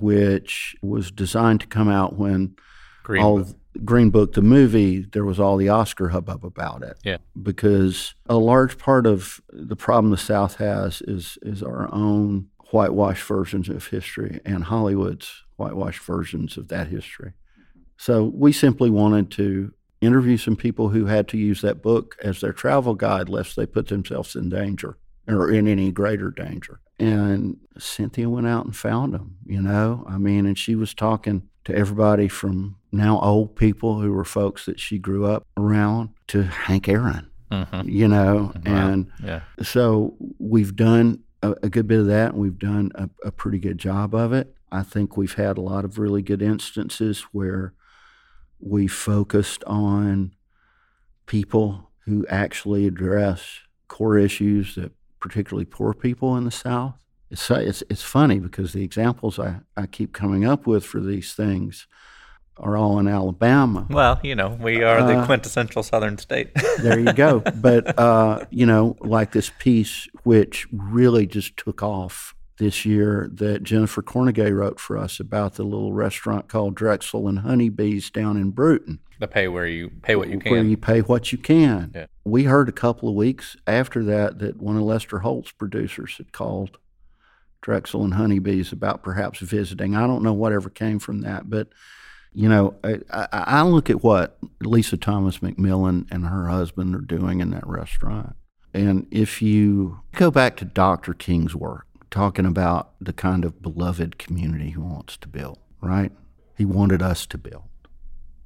[0.00, 2.56] which was designed to come out when
[3.02, 3.56] Green all Book.
[3.84, 6.96] Green Book, the movie, there was all the Oscar hubbub about it.
[7.04, 7.18] Yeah.
[7.40, 13.24] Because a large part of the problem the South has is is our own whitewashed
[13.24, 17.32] versions of history and Hollywood's whitewashed versions of that history.
[17.96, 22.40] So we simply wanted to interview some people who had to use that book as
[22.40, 26.80] their travel guide lest they put themselves in danger or in any greater danger.
[26.98, 30.04] And Cynthia went out and found them, you know?
[30.08, 34.66] I mean, and she was talking to everybody from now old people who were folks
[34.66, 37.90] that she grew up around to Hank Aaron, Mhm.
[37.90, 38.52] you know?
[38.54, 38.60] Wow.
[38.64, 39.40] And Yeah.
[39.62, 43.58] so we've done a, a good bit of that, and we've done a, a pretty
[43.58, 44.54] good job of it.
[44.70, 47.74] I think we've had a lot of really good instances where
[48.60, 50.32] we focused on
[51.26, 54.92] people who actually address core issues that
[55.24, 56.96] particularly poor people in the South.
[57.30, 61.32] It's, it's, it's funny because the examples I, I keep coming up with for these
[61.32, 61.86] things
[62.58, 63.86] are all in Alabama.
[63.88, 66.50] Well, you know, we are the Uh, quintessential Southern state.
[66.82, 67.40] there you go.
[67.40, 73.62] But uh, you know, like this piece, which really just took off this year, that
[73.62, 78.50] Jennifer Kornegay wrote for us about the little restaurant called Drexel and Honeybees down in
[78.50, 80.52] Brewton, the pay where you pay what you can.
[80.52, 81.92] where you pay what you can.
[81.94, 82.06] Yeah.
[82.24, 86.32] We heard a couple of weeks after that that one of Lester Holt's producers had
[86.32, 86.78] called
[87.60, 89.94] Drexel and Honeybees about perhaps visiting.
[89.94, 91.68] I don't know whatever came from that, but
[92.32, 97.00] you know, I, I, I look at what Lisa Thomas McMillan and her husband are
[97.00, 98.34] doing in that restaurant.
[98.72, 101.14] And if you go back to Dr.
[101.14, 106.12] King's work, talking about the kind of beloved community he wants to build, right?
[106.56, 107.64] He wanted us to build.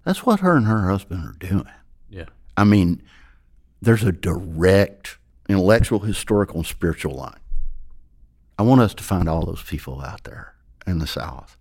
[0.04, 1.68] That's what her and her husband are doing.
[2.08, 2.26] yeah.
[2.56, 3.02] I mean,
[3.80, 7.40] there's a direct intellectual, historical, and spiritual line.
[8.58, 10.54] I want us to find all those people out there
[10.86, 11.56] in the South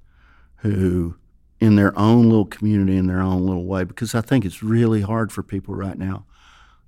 [0.58, 1.16] who,
[1.60, 5.02] in their own little community, in their own little way, because I think it's really
[5.02, 6.26] hard for people right now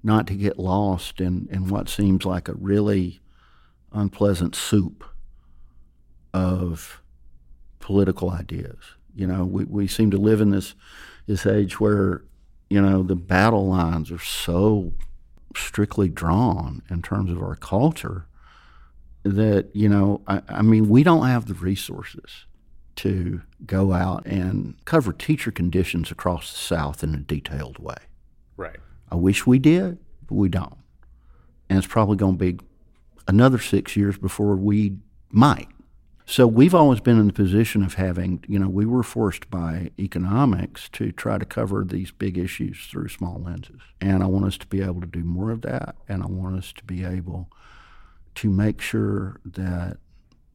[0.03, 3.21] not to get lost in, in what seems like a really
[3.91, 5.03] unpleasant soup
[6.33, 7.01] of
[7.79, 8.77] political ideas.
[9.15, 10.75] You know, we, we seem to live in this
[11.25, 12.23] this age where,
[12.69, 14.93] you know, the battle lines are so
[15.55, 18.25] strictly drawn in terms of our culture
[19.23, 22.45] that, you know, I, I mean, we don't have the resources
[22.97, 27.95] to go out and cover teacher conditions across the South in a detailed way.
[28.57, 28.79] Right.
[29.11, 30.77] I wish we did, but we don't.
[31.69, 32.59] And it's probably going to be
[33.27, 34.97] another six years before we
[35.29, 35.69] might.
[36.29, 39.89] So we've always been in the position of having, you know, we were forced by
[39.97, 43.81] economics to try to cover these big issues through small lenses.
[43.99, 45.95] And I want us to be able to do more of that.
[46.07, 47.49] And I want us to be able
[48.35, 49.97] to make sure that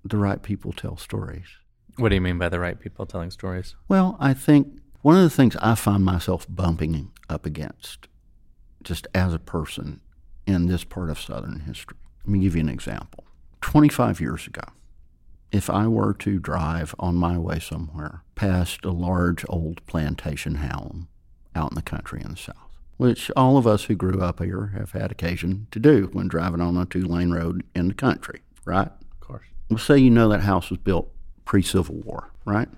[0.04, 1.48] the right people tell stories.
[1.96, 3.74] What do you mean by the right people telling stories?
[3.88, 8.06] Well, I think one of the things I find myself bumping up against
[8.84, 10.02] just as a person
[10.46, 11.98] in this part of Southern history.
[12.24, 13.24] Let me give you an example.
[13.60, 14.62] 25 years ago,
[15.54, 21.06] if I were to drive on my way somewhere past a large old plantation home
[21.54, 24.72] out in the country in the South, which all of us who grew up here
[24.76, 28.40] have had occasion to do when driving on a two lane road in the country,
[28.64, 28.88] right?
[28.88, 29.46] Of course.
[29.70, 31.08] Well, say you know that house was built
[31.44, 32.68] pre Civil War, right?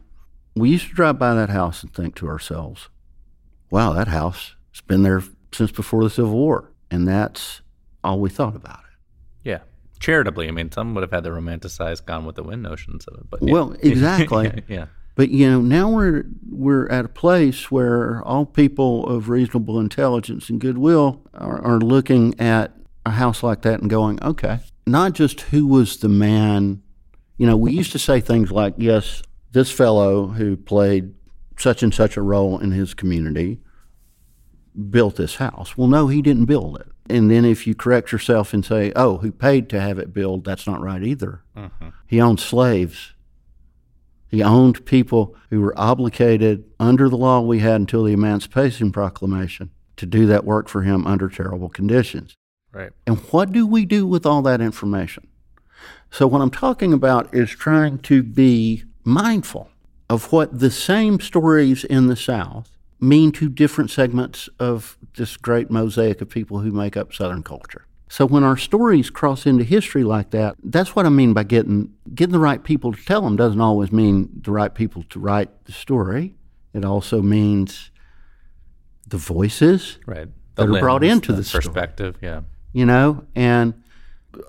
[0.55, 2.91] We used to drive by that house and think to ourselves,
[3.71, 6.73] wow, that house has been there since before the Civil War.
[6.91, 7.63] And that's
[8.05, 8.86] all we thought about it.
[9.99, 13.19] Charitably, I mean, some would have had the romanticized Gone with the Wind notions of
[13.19, 13.53] it, but yeah.
[13.53, 14.63] Well, exactly.
[14.69, 14.87] yeah.
[15.15, 20.51] But you know, now we're we're at a place where all people of reasonable intelligence
[20.51, 25.41] and goodwill are, are looking at a house like that and going, okay, not just
[25.43, 26.83] who was the man.
[27.39, 31.15] You know, we used to say things like, yes, this fellow who played
[31.59, 33.61] such and such a role in his community
[34.91, 35.77] built this house.
[35.77, 36.89] Well, no, he didn't build it.
[37.09, 40.45] And then if you correct yourself and say, oh, who paid to have it built,
[40.45, 41.43] that's not right either.
[41.57, 41.89] Mm-hmm.
[42.07, 43.15] He owned slaves.
[44.29, 49.71] He owned people who were obligated under the law we had until the Emancipation Proclamation
[49.97, 52.37] to do that work for him under terrible conditions.
[52.73, 52.91] Right.
[53.07, 55.29] And what do we do with all that information?
[56.11, 59.71] So, what I'm talking about is trying to be mindful
[60.09, 65.71] of what the same stories in the South mean to different segments of this great
[65.71, 67.87] mosaic of people who make up Southern culture.
[68.09, 71.93] So when our stories cross into history like that, that's what I mean by getting
[72.15, 73.37] getting the right people to tell them.
[73.37, 76.35] Doesn't always mean the right people to write the story.
[76.73, 77.91] It also means
[79.07, 80.29] the voices, Right.
[80.55, 81.63] That are brought into the story.
[81.63, 82.17] perspective.
[82.23, 82.43] Yeah.
[82.73, 83.75] you know, and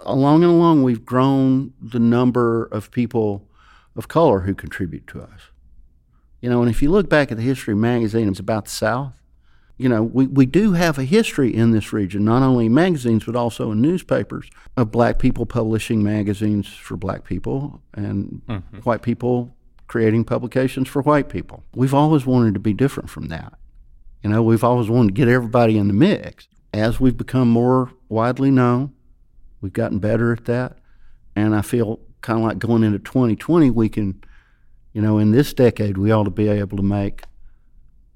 [0.05, 3.47] along and along, we've grown the number of people
[3.95, 5.41] of color who contribute to us.
[6.41, 8.71] You know, and if you look back at the history of magazine, it's about the
[8.71, 9.13] South.
[9.77, 13.25] You know, we, we do have a history in this region, not only in magazines,
[13.25, 18.77] but also in newspapers, of black people publishing magazines for black people and mm-hmm.
[18.79, 19.55] white people
[19.87, 21.63] creating publications for white people.
[21.75, 23.53] We've always wanted to be different from that.
[24.23, 26.47] You know, we've always wanted to get everybody in the mix.
[26.73, 28.93] As we've become more widely known,
[29.61, 30.77] we've gotten better at that.
[31.35, 34.21] And I feel kind of like going into 2020, we can,
[34.97, 37.21] you know, in this decade, we ought to be able to make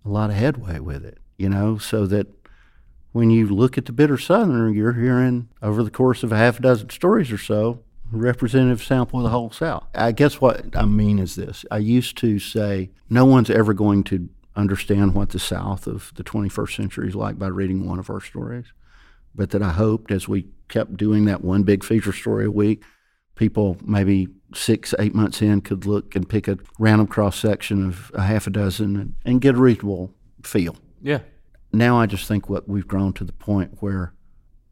[0.04, 2.26] a lot of headway with it, you know, so that
[3.12, 6.58] when you look at the bitter southerner, you're hearing over the course of a half
[6.58, 9.86] a dozen stories or so, representative sample of the whole South.
[9.94, 14.04] I guess what I mean is this I used to say, no one's ever going
[14.06, 18.10] to understand what the South of the 21st century is like by reading one of
[18.10, 18.66] our stories.
[19.36, 22.84] But that I hoped as we kept doing that one big feature story a week,
[23.42, 28.12] people maybe six, eight months in could look and pick a random cross section of
[28.14, 30.76] a half a dozen and, and get a reasonable feel.
[31.02, 31.22] Yeah.
[31.74, 34.14] Now I just think what we've grown to the point where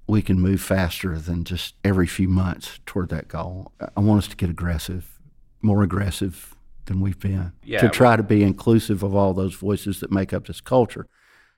[0.06, 3.72] we can move faster than just every few months toward that goal.
[3.98, 5.20] I want us to get aggressive,
[5.64, 6.54] more aggressive
[6.86, 10.32] than we've been, yeah, to try to be inclusive of all those voices that make
[10.32, 11.08] up this culture.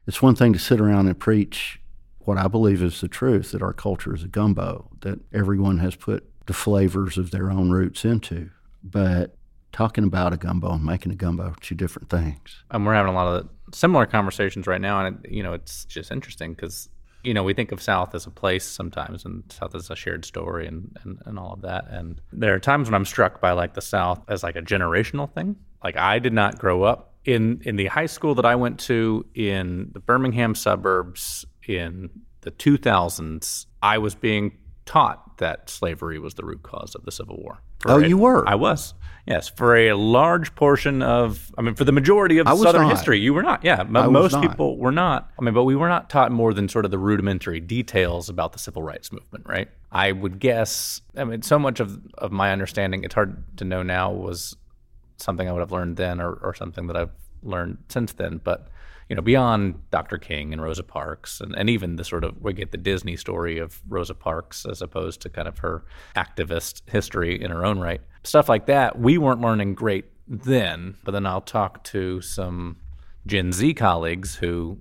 [0.07, 1.81] It's one thing to sit around and preach
[2.19, 5.95] what I believe is the truth that our culture is a gumbo, that everyone has
[5.95, 8.49] put the flavors of their own roots into.
[8.83, 9.35] But
[9.71, 12.63] talking about a gumbo and making a gumbo are two different things.
[12.71, 15.85] And we're having a lot of similar conversations right now, and it, you know, it's
[15.85, 16.89] just interesting because
[17.23, 20.25] you know we think of South as a place sometimes, and South as a shared
[20.25, 21.85] story, and, and and all of that.
[21.89, 25.31] And there are times when I'm struck by like the South as like a generational
[25.31, 25.55] thing.
[25.83, 29.25] Like I did not grow up in in the high school that I went to
[29.35, 32.09] in the Birmingham suburbs in
[32.41, 33.67] the 2000s.
[33.83, 37.61] I was being taught that slavery was the root cause of the Civil War.
[37.85, 38.47] oh, a, you were?
[38.47, 38.93] I was.
[39.27, 42.91] Yes, for a large portion of, I mean, for the majority of Southern not.
[42.91, 43.63] history, you were not.
[43.63, 44.41] Yeah, m- most not.
[44.41, 45.29] people were not.
[45.37, 48.53] I mean, but we were not taught more than sort of the rudimentary details about
[48.53, 49.69] the civil rights movement, right?
[49.91, 51.01] I would guess.
[51.17, 54.55] I mean, so much of of my understanding, it's hard to know now, was
[55.17, 57.11] something I would have learned then, or, or something that I've
[57.43, 58.41] learned since then.
[58.43, 58.69] But
[59.11, 60.17] you know, beyond Dr.
[60.17, 63.57] King and Rosa Parks, and, and even the sort of we get the Disney story
[63.57, 65.83] of Rosa Parks as opposed to kind of her
[66.15, 67.99] activist history in her own right.
[68.23, 70.95] Stuff like that, we weren't learning great then.
[71.03, 72.77] But then I'll talk to some
[73.27, 74.77] Gen Z colleagues who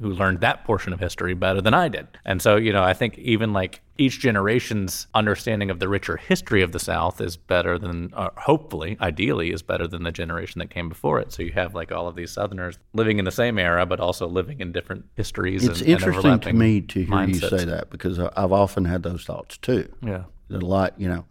[0.00, 2.06] who learned that portion of history better than I did.
[2.24, 6.62] And so, you know, I think even like each generation's understanding of the richer history
[6.62, 10.70] of the South is better than, uh, hopefully, ideally, is better than the generation that
[10.70, 11.32] came before it.
[11.32, 14.26] So you have like all of these Southerners living in the same era, but also
[14.26, 15.64] living in different histories.
[15.64, 17.42] It's and, interesting and to me to hear mindsets.
[17.42, 19.88] you say that because I've often had those thoughts too.
[20.02, 20.24] Yeah.
[20.50, 21.24] A lot, you know.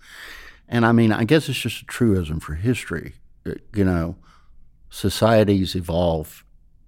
[0.67, 3.15] And I mean, I guess it's just a truism for history.
[3.45, 4.15] You know,
[4.89, 6.42] societies evolve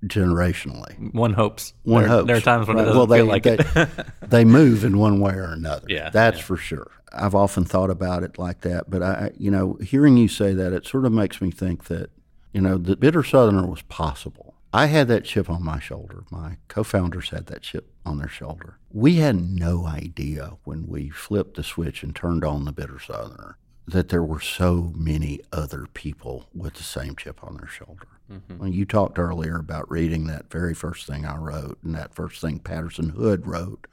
[0.07, 1.13] generationally.
[1.13, 1.73] One hopes.
[1.83, 2.27] One there, hopes.
[2.27, 2.83] There are times when right.
[2.83, 4.07] it doesn't well, they, feel like they, it.
[4.29, 5.85] they move in one way or another.
[5.89, 6.43] Yeah, that's yeah.
[6.43, 6.91] for sure.
[7.13, 10.73] I've often thought about it like that, but I, you know, hearing you say that,
[10.73, 12.09] it sort of makes me think that,
[12.51, 14.55] you know, the bitter Southerner was possible.
[14.73, 16.25] I had that chip on my shoulder.
[16.29, 18.77] My co-founders had that chip on their shoulder.
[18.91, 23.57] We had no idea when we flipped the switch and turned on the bitter Southerner
[23.87, 28.07] that there were so many other people with the same chip on their shoulder.
[28.31, 28.57] Mm-hmm.
[28.57, 32.41] When you talked earlier about reading that very first thing I wrote and that first
[32.41, 33.87] thing Patterson Hood wrote,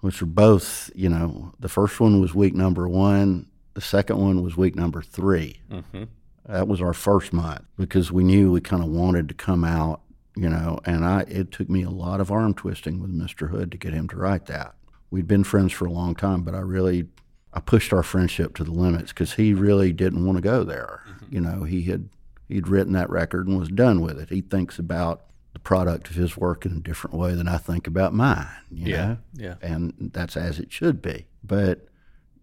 [0.00, 4.42] which were both, you know, the first one was week number one, the second one
[4.42, 6.04] was week number 3 mm-hmm.
[6.46, 10.00] That was our first month because we knew we kind of wanted to come out,
[10.34, 13.50] you know, and I it took me a lot of arm twisting with Mr.
[13.50, 14.74] Hood to get him to write that.
[15.10, 17.06] We'd been friends for a long time, but I really
[17.52, 21.02] I pushed our friendship to the limits because he really didn't want to go there.
[21.08, 21.34] Mm-hmm.
[21.34, 22.08] You know, he had
[22.50, 24.28] he'd written that record and was done with it.
[24.28, 27.86] He thinks about the product of his work in a different way than I think
[27.86, 28.46] about mine.
[28.70, 29.18] You yeah, know?
[29.34, 31.26] yeah, and that's as it should be.
[31.42, 31.86] But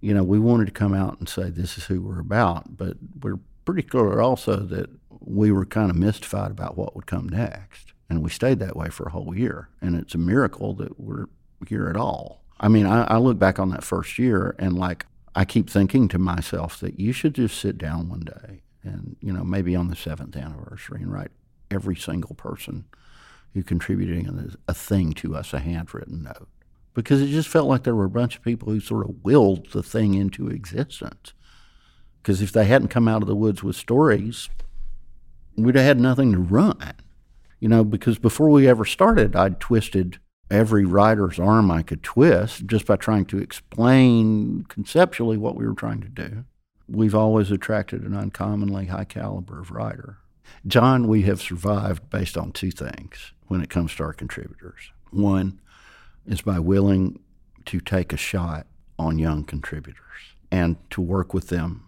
[0.02, 2.98] you know, we wanted to come out and say this is who we're about, but
[3.22, 4.90] we're pretty clear also that
[5.20, 8.90] we were kind of mystified about what would come next, and we stayed that way
[8.90, 9.70] for a whole year.
[9.82, 11.26] And it's a miracle that we're
[11.68, 12.44] here at all.
[12.60, 15.06] I mean, I, I look back on that first year and like
[15.36, 19.32] I keep thinking to myself that you should just sit down one day and you
[19.32, 21.32] know maybe on the seventh anniversary and write
[21.70, 22.86] every single person
[23.54, 26.48] who contributed a thing to us a handwritten note
[26.94, 29.72] because it just felt like there were a bunch of people who sort of willed
[29.72, 31.34] the thing into existence
[32.22, 34.50] because if they hadn't come out of the woods with stories
[35.56, 36.94] we'd have had nothing to run
[37.60, 40.20] you know because before we ever started i'd twisted
[40.50, 45.74] every writer's arm I could twist just by trying to explain conceptually what we were
[45.74, 46.46] trying to do.
[46.90, 50.18] We've always attracted an uncommonly high caliber of writer.
[50.66, 54.92] John, we have survived based on two things when it comes to our contributors.
[55.12, 55.60] One
[56.26, 57.20] is by willing
[57.66, 58.68] to take a shot
[58.98, 61.88] on young contributors and to work with them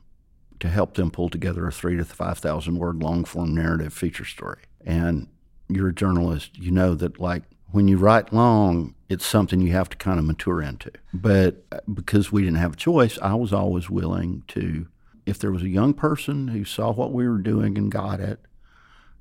[0.60, 4.62] to help them pull together a three to 5,000 word long form narrative feature story.
[4.86, 5.28] And
[5.70, 9.90] you're a journalist, you know that like when you write long, it's something you have
[9.90, 10.92] to kind of mature into.
[11.14, 14.88] But uh, because we didn't have a choice, I was always willing to,
[15.26, 18.40] if there was a young person who saw what we were doing and got it,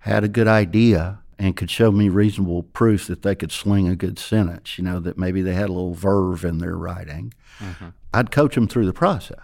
[0.01, 3.97] had a good idea, and could show me reasonable proof that they could sling a
[3.97, 7.89] good sentence, you know, that maybe they had a little verve in their writing, mm-hmm.
[8.13, 9.39] I'd coach them through the process,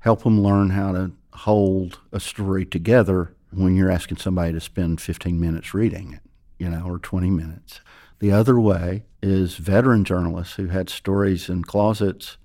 [0.00, 5.00] help them learn how to hold a story together when you're asking somebody to spend
[5.00, 6.22] 15 minutes reading it,
[6.58, 7.80] you know, or 20 minutes.
[8.18, 12.36] The other way is veteran journalists who had stories in closets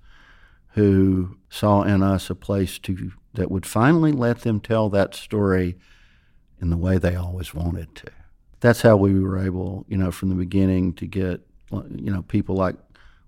[0.74, 5.76] who saw in us a place to that would finally let them tell that story
[6.60, 8.10] in the way they always wanted to.
[8.60, 12.56] That's how we were able, you know, from the beginning to get, you know, people
[12.56, 12.76] like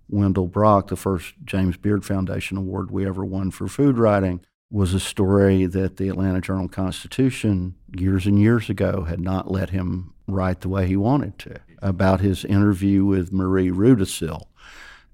[0.09, 4.41] Wendell Brock, the first James Beard Foundation award we ever won for food writing,
[4.71, 9.71] was a story that the Atlanta Journal Constitution years and years ago had not let
[9.71, 14.43] him write the way he wanted to about his interview with Marie Rudisill.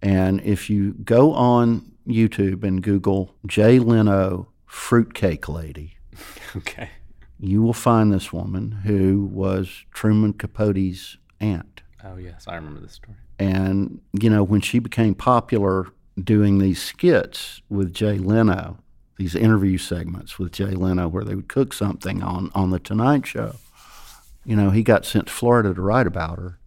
[0.01, 5.97] And if you go on YouTube and Google Jay Leno fruitcake lady,
[6.57, 6.91] okay,
[7.39, 11.83] you will find this woman who was Truman Capote's aunt.
[12.05, 13.17] Oh yes, I remember this story.
[13.39, 15.89] And you know when she became popular
[16.23, 18.79] doing these skits with Jay Leno,
[19.23, 23.25] these interview segments with Jay Leno where they would cook something on on the Tonight
[23.25, 23.55] Show.
[24.45, 26.59] You know, he got sent to Florida to write about her,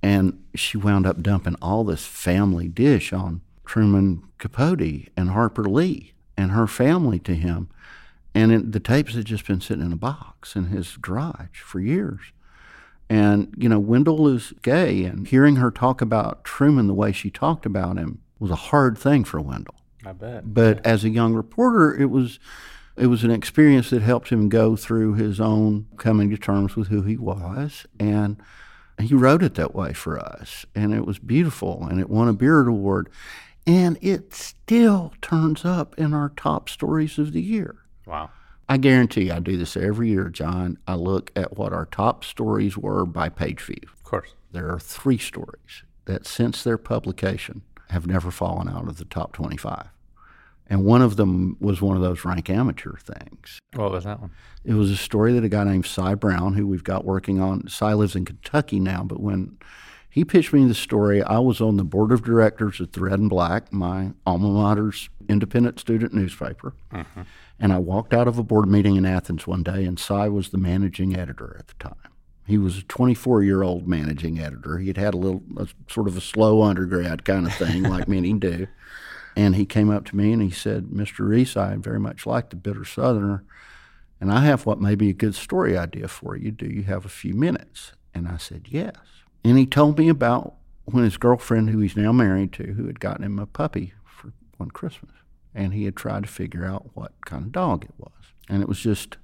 [0.00, 6.12] and she wound up dumping all this family dish on Truman Capote and Harper Lee
[6.36, 7.68] and her family to him.
[8.32, 11.80] And it, the tapes had just been sitting in a box in his garage for
[11.80, 12.20] years.
[13.08, 17.30] And, you know, Wendell is gay, and hearing her talk about Truman the way she
[17.30, 19.74] talked about him was a hard thing for Wendell.
[20.04, 20.52] I bet.
[20.52, 22.38] But as a young reporter, it was
[22.96, 26.88] it was an experience that helped him go through his own coming to terms with
[26.88, 28.40] who he was and
[28.98, 32.32] he wrote it that way for us and it was beautiful and it won a
[32.32, 33.10] Beard Award
[33.66, 37.76] and it still turns up in our top stories of the year.
[38.06, 38.30] Wow.
[38.68, 40.78] I guarantee I do this every year, John.
[40.86, 43.76] I look at what our top stories were by page view.
[43.92, 44.34] Of course.
[44.52, 49.32] There are three stories that since their publication have never fallen out of the top
[49.32, 49.88] 25.
[50.68, 53.60] And one of them was one of those rank amateur things.
[53.74, 54.32] What was that one?
[54.64, 57.68] It was a story that a guy named Cy Brown, who we've got working on,
[57.68, 59.58] Cy lives in Kentucky now, but when
[60.10, 63.20] he pitched me the story, I was on the board of directors at the Red
[63.20, 66.74] and Black, my alma mater's independent student newspaper.
[66.92, 67.22] Mm-hmm.
[67.60, 70.48] And I walked out of a board meeting in Athens one day, and Cy was
[70.48, 72.12] the managing editor at the time.
[72.46, 74.78] He was a 24 year old managing editor.
[74.78, 78.08] He had had a little, a, sort of a slow undergrad kind of thing, like
[78.08, 78.68] many do.
[79.34, 81.28] And he came up to me and he said, Mr.
[81.28, 83.44] Reece, I very much like the Bitter Southerner,
[84.20, 86.50] and I have what may be a good story idea for you.
[86.50, 87.92] Do you have a few minutes?
[88.14, 88.96] And I said, yes.
[89.44, 90.54] And he told me about
[90.86, 94.32] when his girlfriend, who he's now married to, who had gotten him a puppy for
[94.56, 95.12] one Christmas.
[95.54, 98.12] And he had tried to figure out what kind of dog it was.
[98.48, 99.18] And it was just,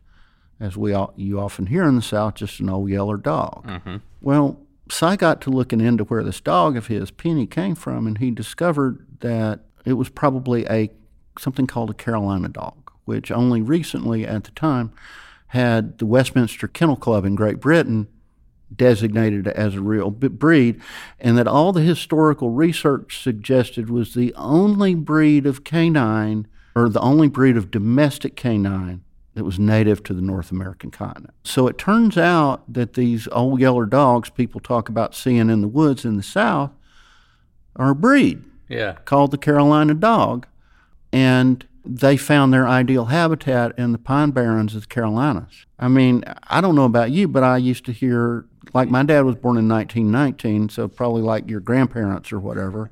[0.62, 3.66] as we all, you often hear in the South, just an old yeller dog.
[3.66, 3.96] Mm-hmm.
[4.20, 8.18] Well, Cy got to looking into where this dog of his, Penny, came from, and
[8.18, 10.90] he discovered that it was probably a
[11.36, 14.92] something called a Carolina dog, which only recently at the time
[15.48, 18.06] had the Westminster Kennel Club in Great Britain
[18.74, 20.80] designated as a real breed,
[21.18, 26.46] and that all the historical research suggested was the only breed of canine
[26.76, 29.02] or the only breed of domestic canine
[29.34, 31.34] that was native to the North American continent.
[31.44, 35.68] So it turns out that these old yeller dogs people talk about seeing in the
[35.68, 36.70] woods in the South
[37.76, 38.94] are a breed yeah.
[39.04, 40.46] called the Carolina dog.
[41.12, 45.66] And they found their ideal habitat in the pine barrens of the Carolinas.
[45.78, 49.24] I mean, I don't know about you, but I used to hear, like my dad
[49.24, 52.90] was born in 1919, so probably like your grandparents or whatever.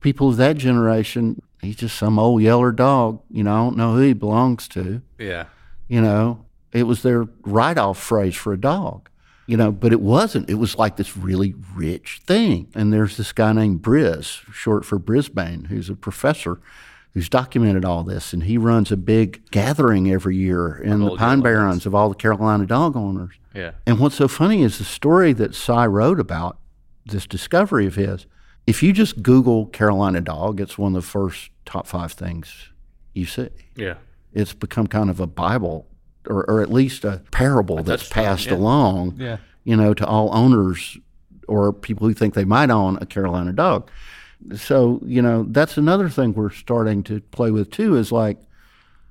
[0.00, 3.22] People of that generation, he's just some old yeller dog.
[3.30, 5.00] You know, I don't know who he belongs to.
[5.18, 5.46] Yeah.
[5.88, 9.08] You know, it was their write off phrase for a dog
[9.48, 10.48] you know, but it wasn't.
[10.50, 12.68] It was like this really rich thing.
[12.74, 16.60] And there's this guy named Briz, short for Brisbin, who's a professor
[17.14, 18.34] who's documented all this.
[18.34, 22.14] And he runs a big gathering every year in the Pine Barrens of all the
[22.14, 23.36] Carolina dog owners.
[23.54, 23.70] Yeah.
[23.86, 26.58] And what's so funny is the story that Cy wrote about
[27.06, 28.26] this discovery of his.
[28.66, 32.68] If you just Google Carolina dog, it's one of the first top five things
[33.14, 33.48] you see.
[33.76, 33.94] Yeah.
[34.38, 35.86] It's become kind of a Bible,
[36.28, 38.54] or, or at least a parable that's passed yeah.
[38.54, 39.38] along, Yeah.
[39.64, 40.96] you know, to all owners
[41.48, 43.90] or people who think they might own a Carolina dog.
[44.54, 48.38] So, you know, that's another thing we're starting to play with too is like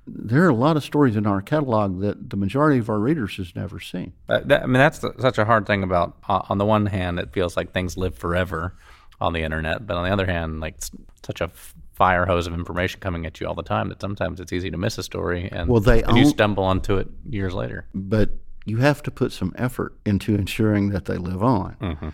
[0.05, 3.35] there are a lot of stories in our catalog that the majority of our readers
[3.35, 4.13] has never seen.
[4.29, 6.15] Uh, that, I mean, that's the, such a hard thing about.
[6.29, 8.73] Uh, on the one hand, it feels like things live forever
[9.19, 10.91] on the internet, but on the other hand, like it's
[11.25, 14.39] such a f- fire hose of information coming at you all the time that sometimes
[14.39, 17.53] it's easy to miss a story, and, Well, they and you stumble onto it years
[17.53, 17.85] later.
[17.93, 18.29] but
[18.65, 21.75] you have to put some effort into ensuring that they live on.
[21.81, 22.09] Mm-hmm.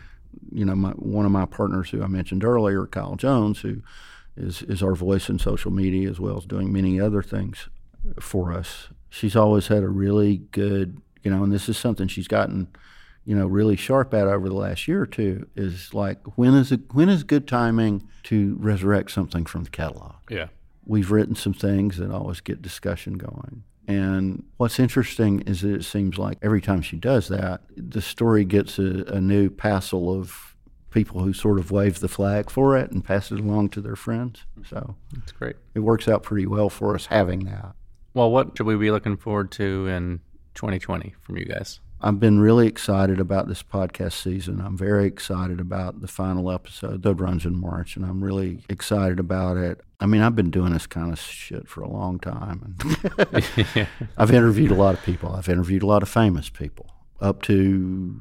[0.52, 3.82] You know, my, one of my partners who I mentioned earlier, Kyle Jones, who
[4.38, 7.70] is is our voice in social media as well as doing many other things
[8.20, 8.88] for us.
[9.10, 12.68] She's always had a really good, you know, and this is something she's gotten,
[13.26, 15.48] you know, really sharp at over the last year or two.
[15.56, 20.16] Is like when is it, when is good timing to resurrect something from the catalog?
[20.30, 20.48] Yeah.
[20.86, 23.64] we've written some things that always get discussion going.
[23.88, 28.46] And what's interesting is that it seems like every time she does that, the story
[28.46, 30.56] gets a, a new passel of
[30.90, 33.96] people who sort of wave the flag for it and pass it along to their
[33.96, 34.46] friends.
[34.70, 35.56] So it's great.
[35.74, 37.74] it works out pretty well for us having that.
[38.14, 40.20] Well, what should we be looking forward to in
[40.54, 41.80] 2020 from you guys?
[42.04, 44.60] I've been really excited about this podcast season.
[44.60, 49.20] I'm very excited about the final episode that runs in March, and I'm really excited
[49.20, 49.80] about it.
[50.02, 52.76] I mean, I've been doing this kind of shit for a long time.
[52.82, 53.88] And
[54.18, 55.32] I've interviewed a lot of people.
[55.34, 56.92] I've interviewed a lot of famous people,
[57.22, 58.18] up to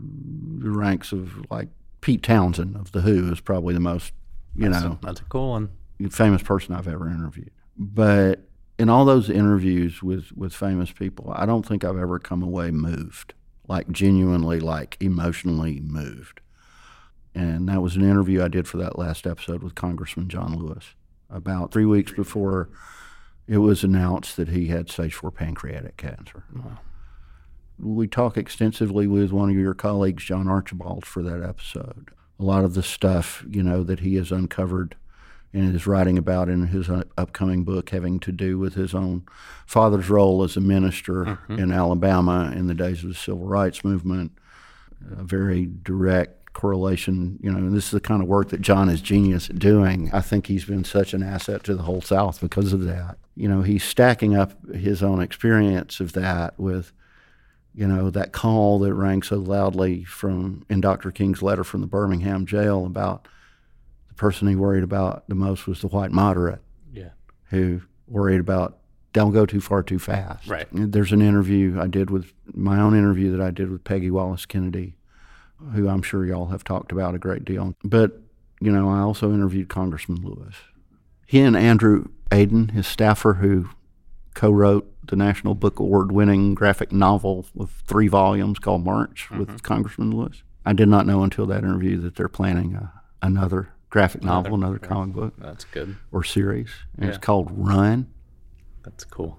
[0.58, 1.68] the ranks of like
[2.02, 4.12] Pete Townshend of The Who is probably the most,
[4.54, 5.70] you know, That's a cool one.
[6.10, 7.50] famous person I've ever interviewed.
[7.76, 8.46] But
[8.78, 12.70] in all those interviews with, with famous people, I don't think I've ever come away
[12.70, 13.34] moved,
[13.68, 16.40] like genuinely, like emotionally moved.
[17.34, 20.94] And that was an interview I did for that last episode with Congressman John Lewis
[21.30, 22.68] about three weeks before
[23.46, 26.44] it was announced that he had stage four pancreatic cancer.
[27.78, 32.10] We talk extensively with one of your colleagues, John Archibald, for that episode.
[32.38, 34.94] A lot of the stuff, you know, that he has uncovered
[35.52, 39.24] and is writing about in his uh, upcoming book having to do with his own
[39.66, 44.32] father's role as a minister in Alabama in the days of the civil rights movement.
[45.18, 48.88] A very direct correlation, you know, and this is the kind of work that John
[48.88, 50.10] is genius at doing.
[50.12, 53.18] I think he's been such an asset to the whole South because of that.
[53.34, 56.92] You know, he's stacking up his own experience of that with
[57.74, 61.10] you know, that call that rang so loudly from in Dr.
[61.10, 63.28] King's letter from the Birmingham jail about
[64.12, 66.60] the person he worried about the most was the white moderate
[66.92, 67.10] Yeah.
[67.50, 68.78] who worried about
[69.12, 70.48] don't go too far too fast.
[70.48, 70.66] Right.
[70.72, 74.46] There's an interview I did with my own interview that I did with Peggy Wallace
[74.46, 74.96] Kennedy,
[75.74, 77.74] who I'm sure y'all have talked about a great deal.
[77.84, 78.20] But,
[78.60, 80.54] you know, I also interviewed Congressman Lewis.
[81.26, 83.68] He and Andrew Aydin, his staffer who
[84.34, 89.56] co-wrote the National Book Award winning graphic novel of three volumes called March with mm-hmm.
[89.58, 90.42] Congressman Lewis.
[90.64, 94.78] I did not know until that interview that they're planning a, another graphic novel, another
[94.78, 95.96] comic book That's good.
[96.10, 96.70] or series.
[96.96, 97.08] And Yeah.
[97.10, 98.06] It's called Run.
[98.82, 99.38] That's cool.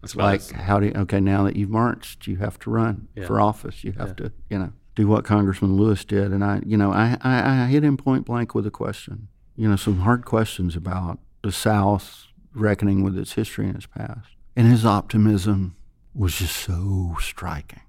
[0.00, 3.26] That's Like, how do you, okay, now that you've marched, you have to run Yeah.
[3.26, 3.82] for office.
[3.82, 6.30] You have to, you know, do what Congressman Lewis did.
[6.30, 9.26] And I, you know, I, I, I hit him point blank with a question,
[9.56, 14.28] you know, some hard questions about the South reckoning with its history and its past.
[14.54, 15.74] And his optimism
[16.14, 17.80] was just so striking.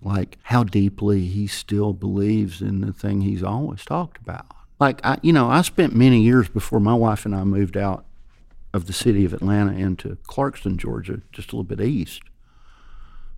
[0.00, 4.46] Like how deeply he still believes in the thing he's always talked about.
[4.80, 8.04] Like, I, you know, I spent many years before my wife and I moved out
[8.72, 12.22] of the city of Atlanta into Clarkston, Georgia, just a little bit east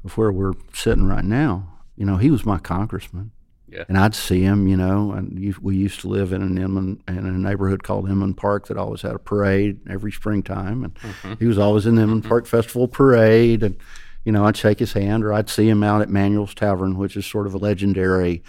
[0.04, 1.72] of where we're sitting right now.
[1.96, 3.30] You know, he was my congressman.
[3.68, 3.84] Yeah.
[3.88, 7.02] And I'd see him, you know, and you, we used to live in an Inman,
[7.06, 10.82] in a neighborhood called Inman Park that always had a parade every springtime.
[10.84, 11.34] And mm-hmm.
[11.38, 13.62] he was always in the Inman Park Festival parade.
[13.62, 13.76] And,
[14.24, 17.16] you know, I'd shake his hand or I'd see him out at Manuel's Tavern, which
[17.16, 18.42] is sort of a legendary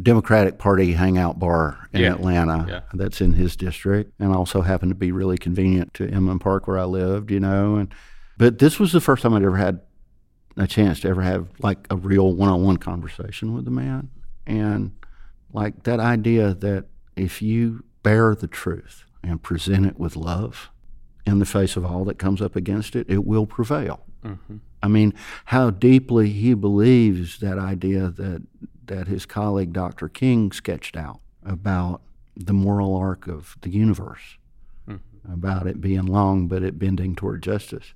[0.00, 2.12] Democratic Party hangout bar in Yeah.
[2.14, 2.80] Atlanta Yeah.
[2.92, 6.78] that's in his district and also happened to be really convenient to Inman Park where
[6.78, 7.76] I lived, you know.
[7.76, 7.92] And
[8.36, 9.80] But this was the first time I'd ever had
[10.56, 14.08] a chance to ever have like a real one-on-one conversation with the man
[14.46, 14.92] and
[15.52, 16.84] like that idea that
[17.16, 20.70] if you bear the truth and present it with love
[21.26, 24.56] in the face of all that comes up against it it will prevail mm-hmm.
[24.84, 25.12] I mean
[25.46, 28.42] how deeply he believes that idea that
[28.86, 32.00] that his colleague dr king sketched out about
[32.36, 34.38] the moral arc of the universe
[34.86, 34.96] hmm.
[35.30, 37.94] about it being long but it bending toward justice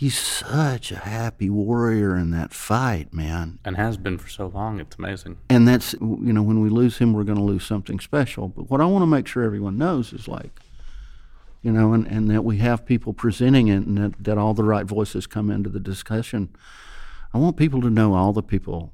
[0.00, 3.58] He's such a happy warrior in that fight, man.
[3.66, 4.80] And has been for so long.
[4.80, 5.36] It's amazing.
[5.50, 8.48] And that's, you know, when we lose him, we're going to lose something special.
[8.48, 10.58] But what I want to make sure everyone knows is like,
[11.62, 14.64] you know, and, and that we have people presenting it and that, that all the
[14.64, 16.48] right voices come into the discussion.
[17.34, 18.92] I want people to know all the people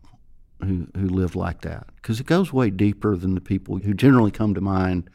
[0.60, 4.30] who, who lived like that because it goes way deeper than the people who generally
[4.30, 5.08] come to mind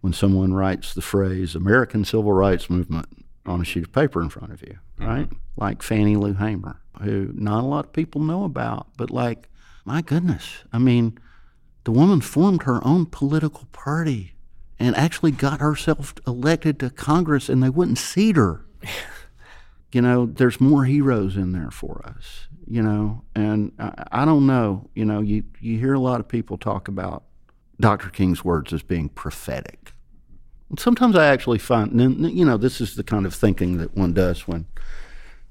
[0.00, 3.06] when someone writes the phrase American Civil Rights Movement
[3.46, 5.06] on a sheet of paper in front of you, mm-hmm.
[5.06, 5.28] right?
[5.56, 9.48] Like Fannie Lou Hamer, who not a lot of people know about, but like,
[9.84, 11.18] my goodness, I mean,
[11.84, 14.34] the woman formed her own political party
[14.80, 18.64] and actually got herself elected to Congress, and they wouldn't seat her.
[19.92, 22.48] you know, there's more heroes in there for us.
[22.66, 24.88] You know, and I, I don't know.
[24.94, 27.24] You know, you you hear a lot of people talk about
[27.78, 28.08] Dr.
[28.08, 29.92] King's words as being prophetic.
[30.78, 32.00] Sometimes I actually find,
[32.32, 34.66] you know, this is the kind of thinking that one does when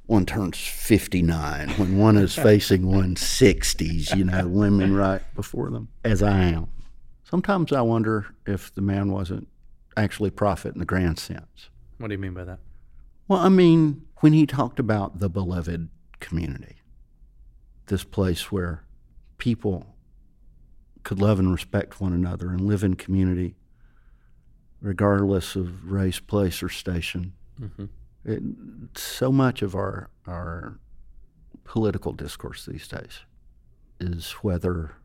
[0.06, 5.90] one turns 59, when one is facing one's 60s, you know, women right before them,
[6.06, 6.70] as I am.
[7.30, 9.48] Sometimes I wonder if the man wasn't
[9.96, 11.70] actually prophet in the grand sense.
[12.00, 12.60] What do you mean by that?
[13.28, 16.78] Well, I mean, when he talked about the beloved community,
[17.86, 18.84] this place where
[19.38, 19.96] people
[21.04, 23.56] could love and respect one another and live in community
[24.82, 27.34] regardless of race, place, or station.
[27.62, 27.86] Mm-hmm.
[28.26, 28.44] It,
[28.96, 30.80] so much of our our
[31.64, 33.20] political discourse these days
[34.00, 34.96] is whether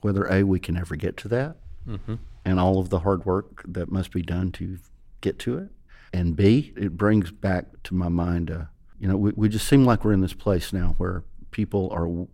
[0.00, 1.56] whether a we can ever get to that,
[1.86, 2.14] mm-hmm.
[2.44, 4.78] and all of the hard work that must be done to
[5.20, 5.70] get to it,
[6.12, 8.64] and b it brings back to my mind, uh,
[8.98, 12.26] you know, we, we just seem like we're in this place now where people are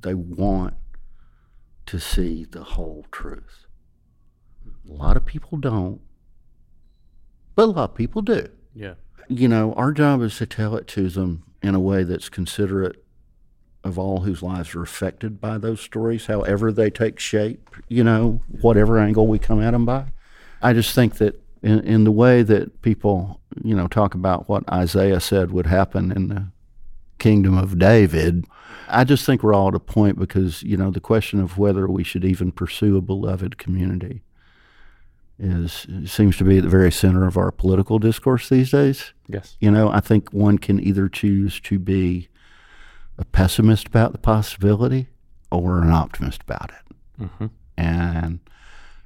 [0.00, 0.74] they want
[1.86, 3.66] to see the whole truth.
[4.88, 6.00] A lot of people don't,
[7.54, 8.48] but a lot of people do.
[8.74, 8.94] Yeah.
[9.28, 13.02] You know, our job is to tell it to them in a way that's considerate
[13.84, 18.40] of all whose lives are affected by those stories, however they take shape, you know,
[18.60, 20.04] whatever angle we come at them by.
[20.60, 24.68] I just think that in, in the way that people, you know, talk about what
[24.70, 26.48] Isaiah said would happen in the
[27.18, 28.44] kingdom of David,
[28.88, 31.86] I just think we're all at a point because, you know, the question of whether
[31.86, 34.22] we should even pursue a beloved community
[35.38, 39.12] is seems to be at the very center of our political discourse these days.
[39.28, 39.56] Yes.
[39.60, 42.28] You know, I think one can either choose to be
[43.18, 45.08] a pessimist about the possibility
[45.50, 47.22] or an optimist about it.
[47.22, 47.46] Mm-hmm.
[47.76, 48.40] And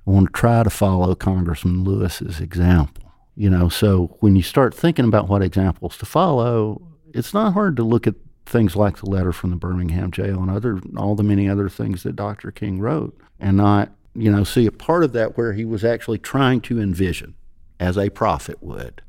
[0.07, 3.05] I want to try to follow Congressman Lewis's example.
[3.35, 6.83] You know, so when you start thinking about what examples to follow,
[7.15, 10.51] it's not hard to look at things like the letter from the Birmingham jail and
[10.51, 12.51] other all the many other things that Dr.
[12.51, 16.19] King wrote and not you know, see a part of that where he was actually
[16.19, 17.35] trying to envision,
[17.81, 19.03] as a prophet would,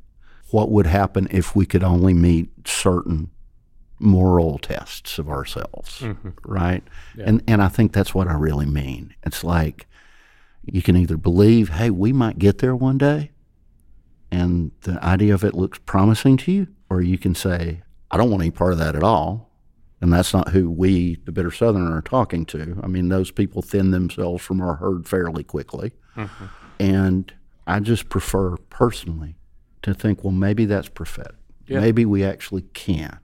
[0.50, 3.30] what would happen if we could only meet certain
[4.04, 6.30] moral tests of ourselves, mm-hmm.
[6.46, 6.84] right?
[7.16, 7.26] Yeah.
[7.28, 9.14] And and I think that's what I really mean.
[9.24, 9.88] It's like
[10.66, 13.32] you can either believe, hey, we might get there one day,
[14.32, 17.82] and the idea of it looks promising to you, or you can say,
[18.12, 19.54] I don't want any part of that at all
[20.04, 22.78] and that's not who we, the bitter Southerner, are talking to.
[22.84, 25.94] I mean, those people thin themselves from our herd fairly quickly.
[26.18, 26.46] Mm-hmm.
[26.78, 27.34] And
[27.66, 29.38] I just prefer personally
[29.82, 31.38] to think, well, maybe that's prophetic.
[31.68, 31.80] Yeah.
[31.80, 33.18] Maybe we actually can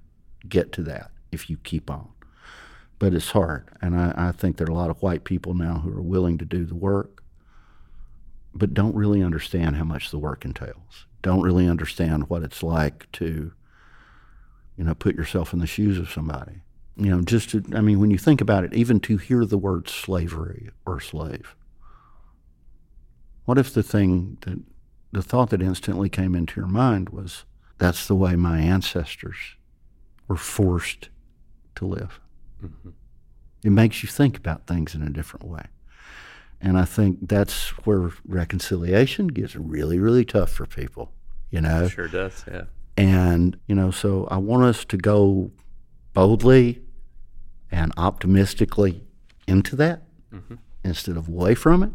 [0.48, 2.10] get to that if you keep on.
[2.98, 3.70] But it's hard.
[3.82, 6.38] And I, I think there are a lot of white people now who are willing
[6.38, 7.24] to do the work,
[8.54, 13.10] but don't really understand how much the work entails, don't really understand what it's like
[13.14, 13.52] to,
[14.78, 16.62] you know, put yourself in the shoes of somebody
[17.00, 19.58] you know, just to, I mean, when you think about it, even to hear the
[19.58, 21.56] word slavery or slave,
[23.46, 24.60] what if the thing that,
[25.12, 27.46] the thought that instantly came into your mind was,
[27.78, 29.56] that's the way my ancestors
[30.30, 31.10] were forced
[31.76, 32.22] to live?
[32.64, 32.92] Mm-hmm.
[33.64, 35.66] It makes you think about things in a different way.
[36.62, 41.12] And I think that's where reconciliation gets really, really tough for people,
[41.50, 41.84] you know?
[41.84, 42.64] It Sure does, yeah.
[42.96, 45.52] And, you know, so I want us to go
[46.14, 46.82] boldly
[47.72, 49.04] and optimistically
[49.48, 50.04] into that
[50.34, 50.56] mm-hmm.
[50.84, 51.92] instead of away from it.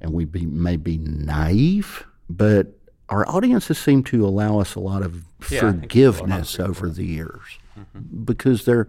[0.00, 2.78] And we be, may be naive, but
[3.10, 7.42] our audiences seem to allow us a lot of yeah, forgiveness over the years
[7.78, 8.24] mm-hmm.
[8.24, 8.88] because they're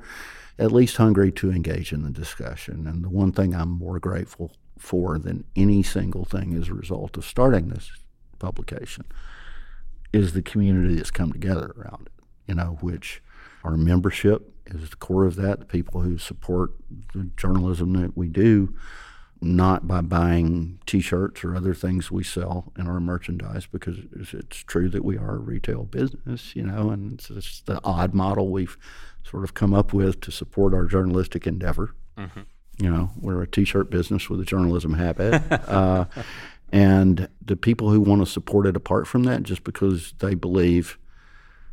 [0.60, 2.86] at least hungry to engage in the discussion.
[2.88, 7.18] And the one thing I'm more grateful for than any single thing as a result
[7.18, 7.92] of starting this
[8.40, 9.06] publication
[10.14, 13.22] is the community that's come together around it, you know, which
[13.64, 15.60] our membership is the core of that.
[15.60, 16.74] The people who support
[17.14, 18.76] the journalism that we do,
[19.42, 24.58] not by buying T-shirts or other things we sell in our merchandise, because it's, it's
[24.58, 28.50] true that we are a retail business, you know, and it's, it's, the odd model
[28.50, 28.78] we've
[29.24, 31.96] sort of come up with to support our journalistic endeavor.
[32.18, 32.42] Mm-hmm.
[32.78, 35.42] You know, we're a T-shirt business with a journalism habit.
[35.68, 36.06] uh,
[36.72, 40.98] and the people who want to support it apart from that, just because they believe,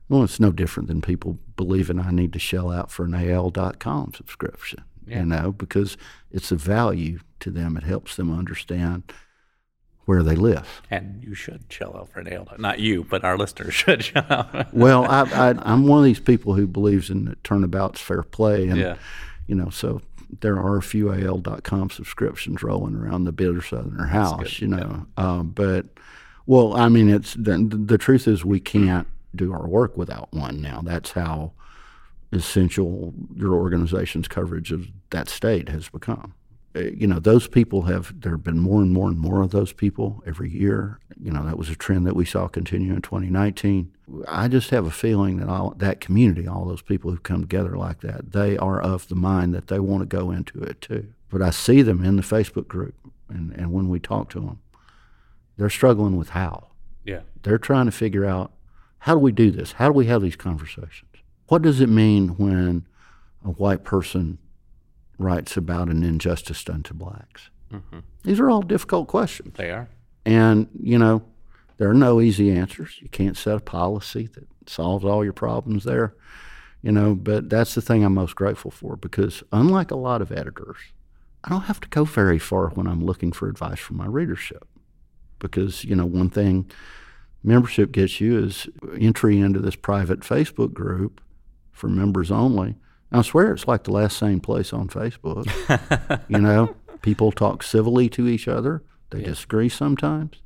[0.08, 4.14] well, it's no different than people believing I need to shell out for an AL.com
[4.14, 5.20] subscription, yeah.
[5.20, 5.96] you know, because
[6.30, 7.76] it's a value to them.
[7.76, 9.12] It helps them understand
[10.08, 10.80] where they live.
[10.90, 12.48] And you should shell out for an AL.
[12.58, 14.72] Not you, but our listeners should shell out.
[14.72, 18.68] well, I, am one of these people who believes in turnabout's fair play.
[18.68, 18.96] And, yeah.
[19.46, 20.00] you know, so
[20.40, 25.06] there are a few AL.com subscriptions rolling around the Bitter Southerner house, you know.
[25.18, 25.24] Yeah.
[25.24, 25.84] Um, but,
[26.46, 30.62] well, I mean, it's the, the truth is we can't do our work without one
[30.62, 30.80] now.
[30.82, 31.52] That's how
[32.32, 36.34] essential your organization's coverage of that state has become.
[36.76, 39.50] Uh, you know, those people have, there have been more and more and more of
[39.50, 40.98] those people every year.
[41.20, 43.90] You know, that was a trend that we saw continue in 2019.
[44.26, 47.76] I just have a feeling that all that community, all those people who come together
[47.76, 51.08] like that, they are of the mind that they want to go into it too.
[51.30, 52.94] But I see them in the Facebook group,
[53.28, 54.60] and, and when we talk to them,
[55.56, 56.68] they're struggling with how.
[57.04, 57.20] Yeah.
[57.42, 58.52] They're trying to figure out
[59.00, 59.72] how do we do this?
[59.72, 61.07] How do we have these conversations?
[61.48, 62.86] What does it mean when
[63.44, 64.38] a white person
[65.18, 67.50] writes about an injustice done to blacks?
[67.72, 68.00] Mm-hmm.
[68.22, 69.56] These are all difficult questions.
[69.56, 69.88] They are.
[70.24, 71.22] And, you know,
[71.78, 72.96] there are no easy answers.
[73.00, 76.14] You can't set a policy that solves all your problems there,
[76.82, 80.30] you know, but that's the thing I'm most grateful for because, unlike a lot of
[80.30, 80.76] editors,
[81.44, 84.66] I don't have to go very far when I'm looking for advice from my readership.
[85.38, 86.70] Because, you know, one thing
[87.42, 88.68] membership gets you is
[88.98, 91.20] entry into this private Facebook group
[91.78, 92.76] for members only.
[93.10, 95.46] I swear it's like the last same place on Facebook.
[96.28, 98.82] you know, people talk civilly to each other.
[99.10, 99.26] They yeah.
[99.26, 100.42] disagree sometimes.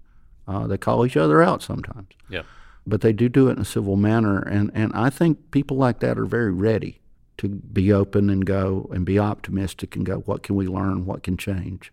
[0.46, 2.08] Uh, they call each other out sometimes.
[2.28, 2.42] Yeah.
[2.86, 6.00] But they do do it in a civil manner, and, and I think people like
[6.00, 7.00] that are very ready
[7.38, 11.06] to be open and go and be optimistic and go, what can we learn?
[11.06, 11.92] What can change?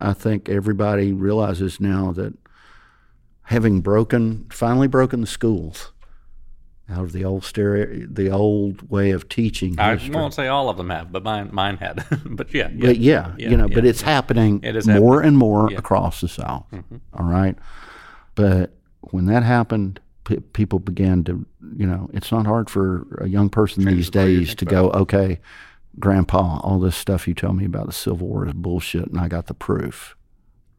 [0.00, 2.34] I think everybody realizes now that
[3.44, 5.92] having broken, finally broken the schools,
[6.90, 9.78] out of the old stereo, the old way of teaching.
[9.78, 12.04] I won't say all of them have, but mine mine had.
[12.24, 15.16] but yeah, yeah, but yeah, yeah, you know, yeah, but it's happening it is more
[15.16, 15.28] happening.
[15.28, 16.66] and more across the South.
[16.72, 16.96] Mm-hmm.
[17.14, 17.56] All right,
[18.34, 23.28] but when that happened, p- people began to, you know, it's not hard for a
[23.28, 25.40] young person these days to go, okay,
[25.98, 29.28] Grandpa, all this stuff you tell me about the Civil War is bullshit, and I
[29.28, 30.16] got the proof.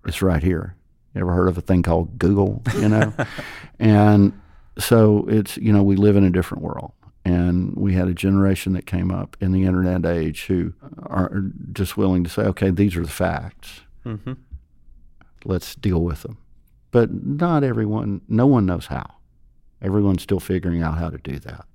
[0.06, 0.76] It's right here.
[1.14, 2.62] You ever heard of a thing called Google?
[2.78, 3.14] You know,
[3.80, 4.34] and
[4.78, 6.94] so it's you know we live in a different world.
[7.24, 11.96] And we had a generation that came up in the internet age who are just
[11.96, 13.82] willing to say okay these are the facts.
[14.06, 14.34] Mm-hmm.
[15.46, 16.40] let's deal with them.
[16.90, 19.16] But not everyone no one knows how.
[19.82, 21.66] Everyone's still figuring out how to do that.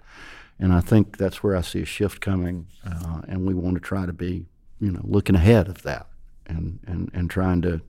[0.58, 3.80] And i think that's where i see a shift coming uh, and we want to
[3.80, 4.46] try to be
[4.80, 6.06] you know looking ahead of that
[6.46, 7.80] and, and, and trying to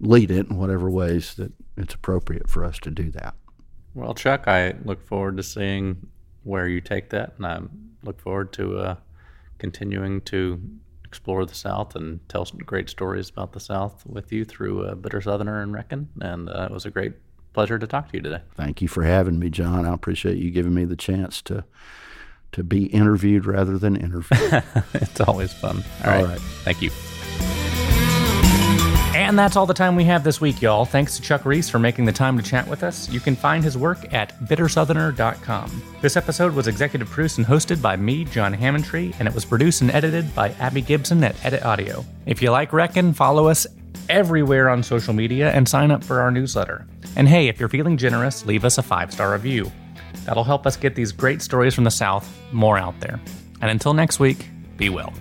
[0.00, 3.34] lead it in whatever ways that it's appropriate for us to do that
[3.94, 6.08] well, Chuck, I look forward to seeing
[6.42, 7.60] where you take that, and I
[8.02, 8.96] look forward to uh,
[9.58, 10.60] continuing to
[11.04, 14.94] explore the South and tell some great stories about the South with you through uh,
[14.94, 16.08] Bitter Southerner and Reckon.
[16.20, 17.14] And uh, it was a great
[17.52, 18.42] pleasure to talk to you today.
[18.56, 19.86] Thank you for having me, John.
[19.86, 21.64] I appreciate you giving me the chance to
[22.52, 24.64] to be interviewed rather than interviewed.
[24.94, 25.84] it's always fun.
[26.04, 26.28] All, all right.
[26.30, 26.40] right.
[26.40, 26.90] Thank you.
[29.30, 30.84] And that's all the time we have this week, y'all.
[30.84, 33.08] Thanks to Chuck Reece for making the time to chat with us.
[33.10, 35.82] You can find his work at bittersoutherner.com.
[36.00, 39.82] This episode was executive produced and hosted by me, John Hammontree, and it was produced
[39.82, 42.04] and edited by Abby Gibson at Edit Audio.
[42.26, 43.68] If you like Reckon, follow us
[44.08, 46.84] everywhere on social media and sign up for our newsletter.
[47.14, 49.70] And hey, if you're feeling generous, leave us a five star review.
[50.24, 53.20] That'll help us get these great stories from the South more out there.
[53.60, 55.14] And until next week, be well.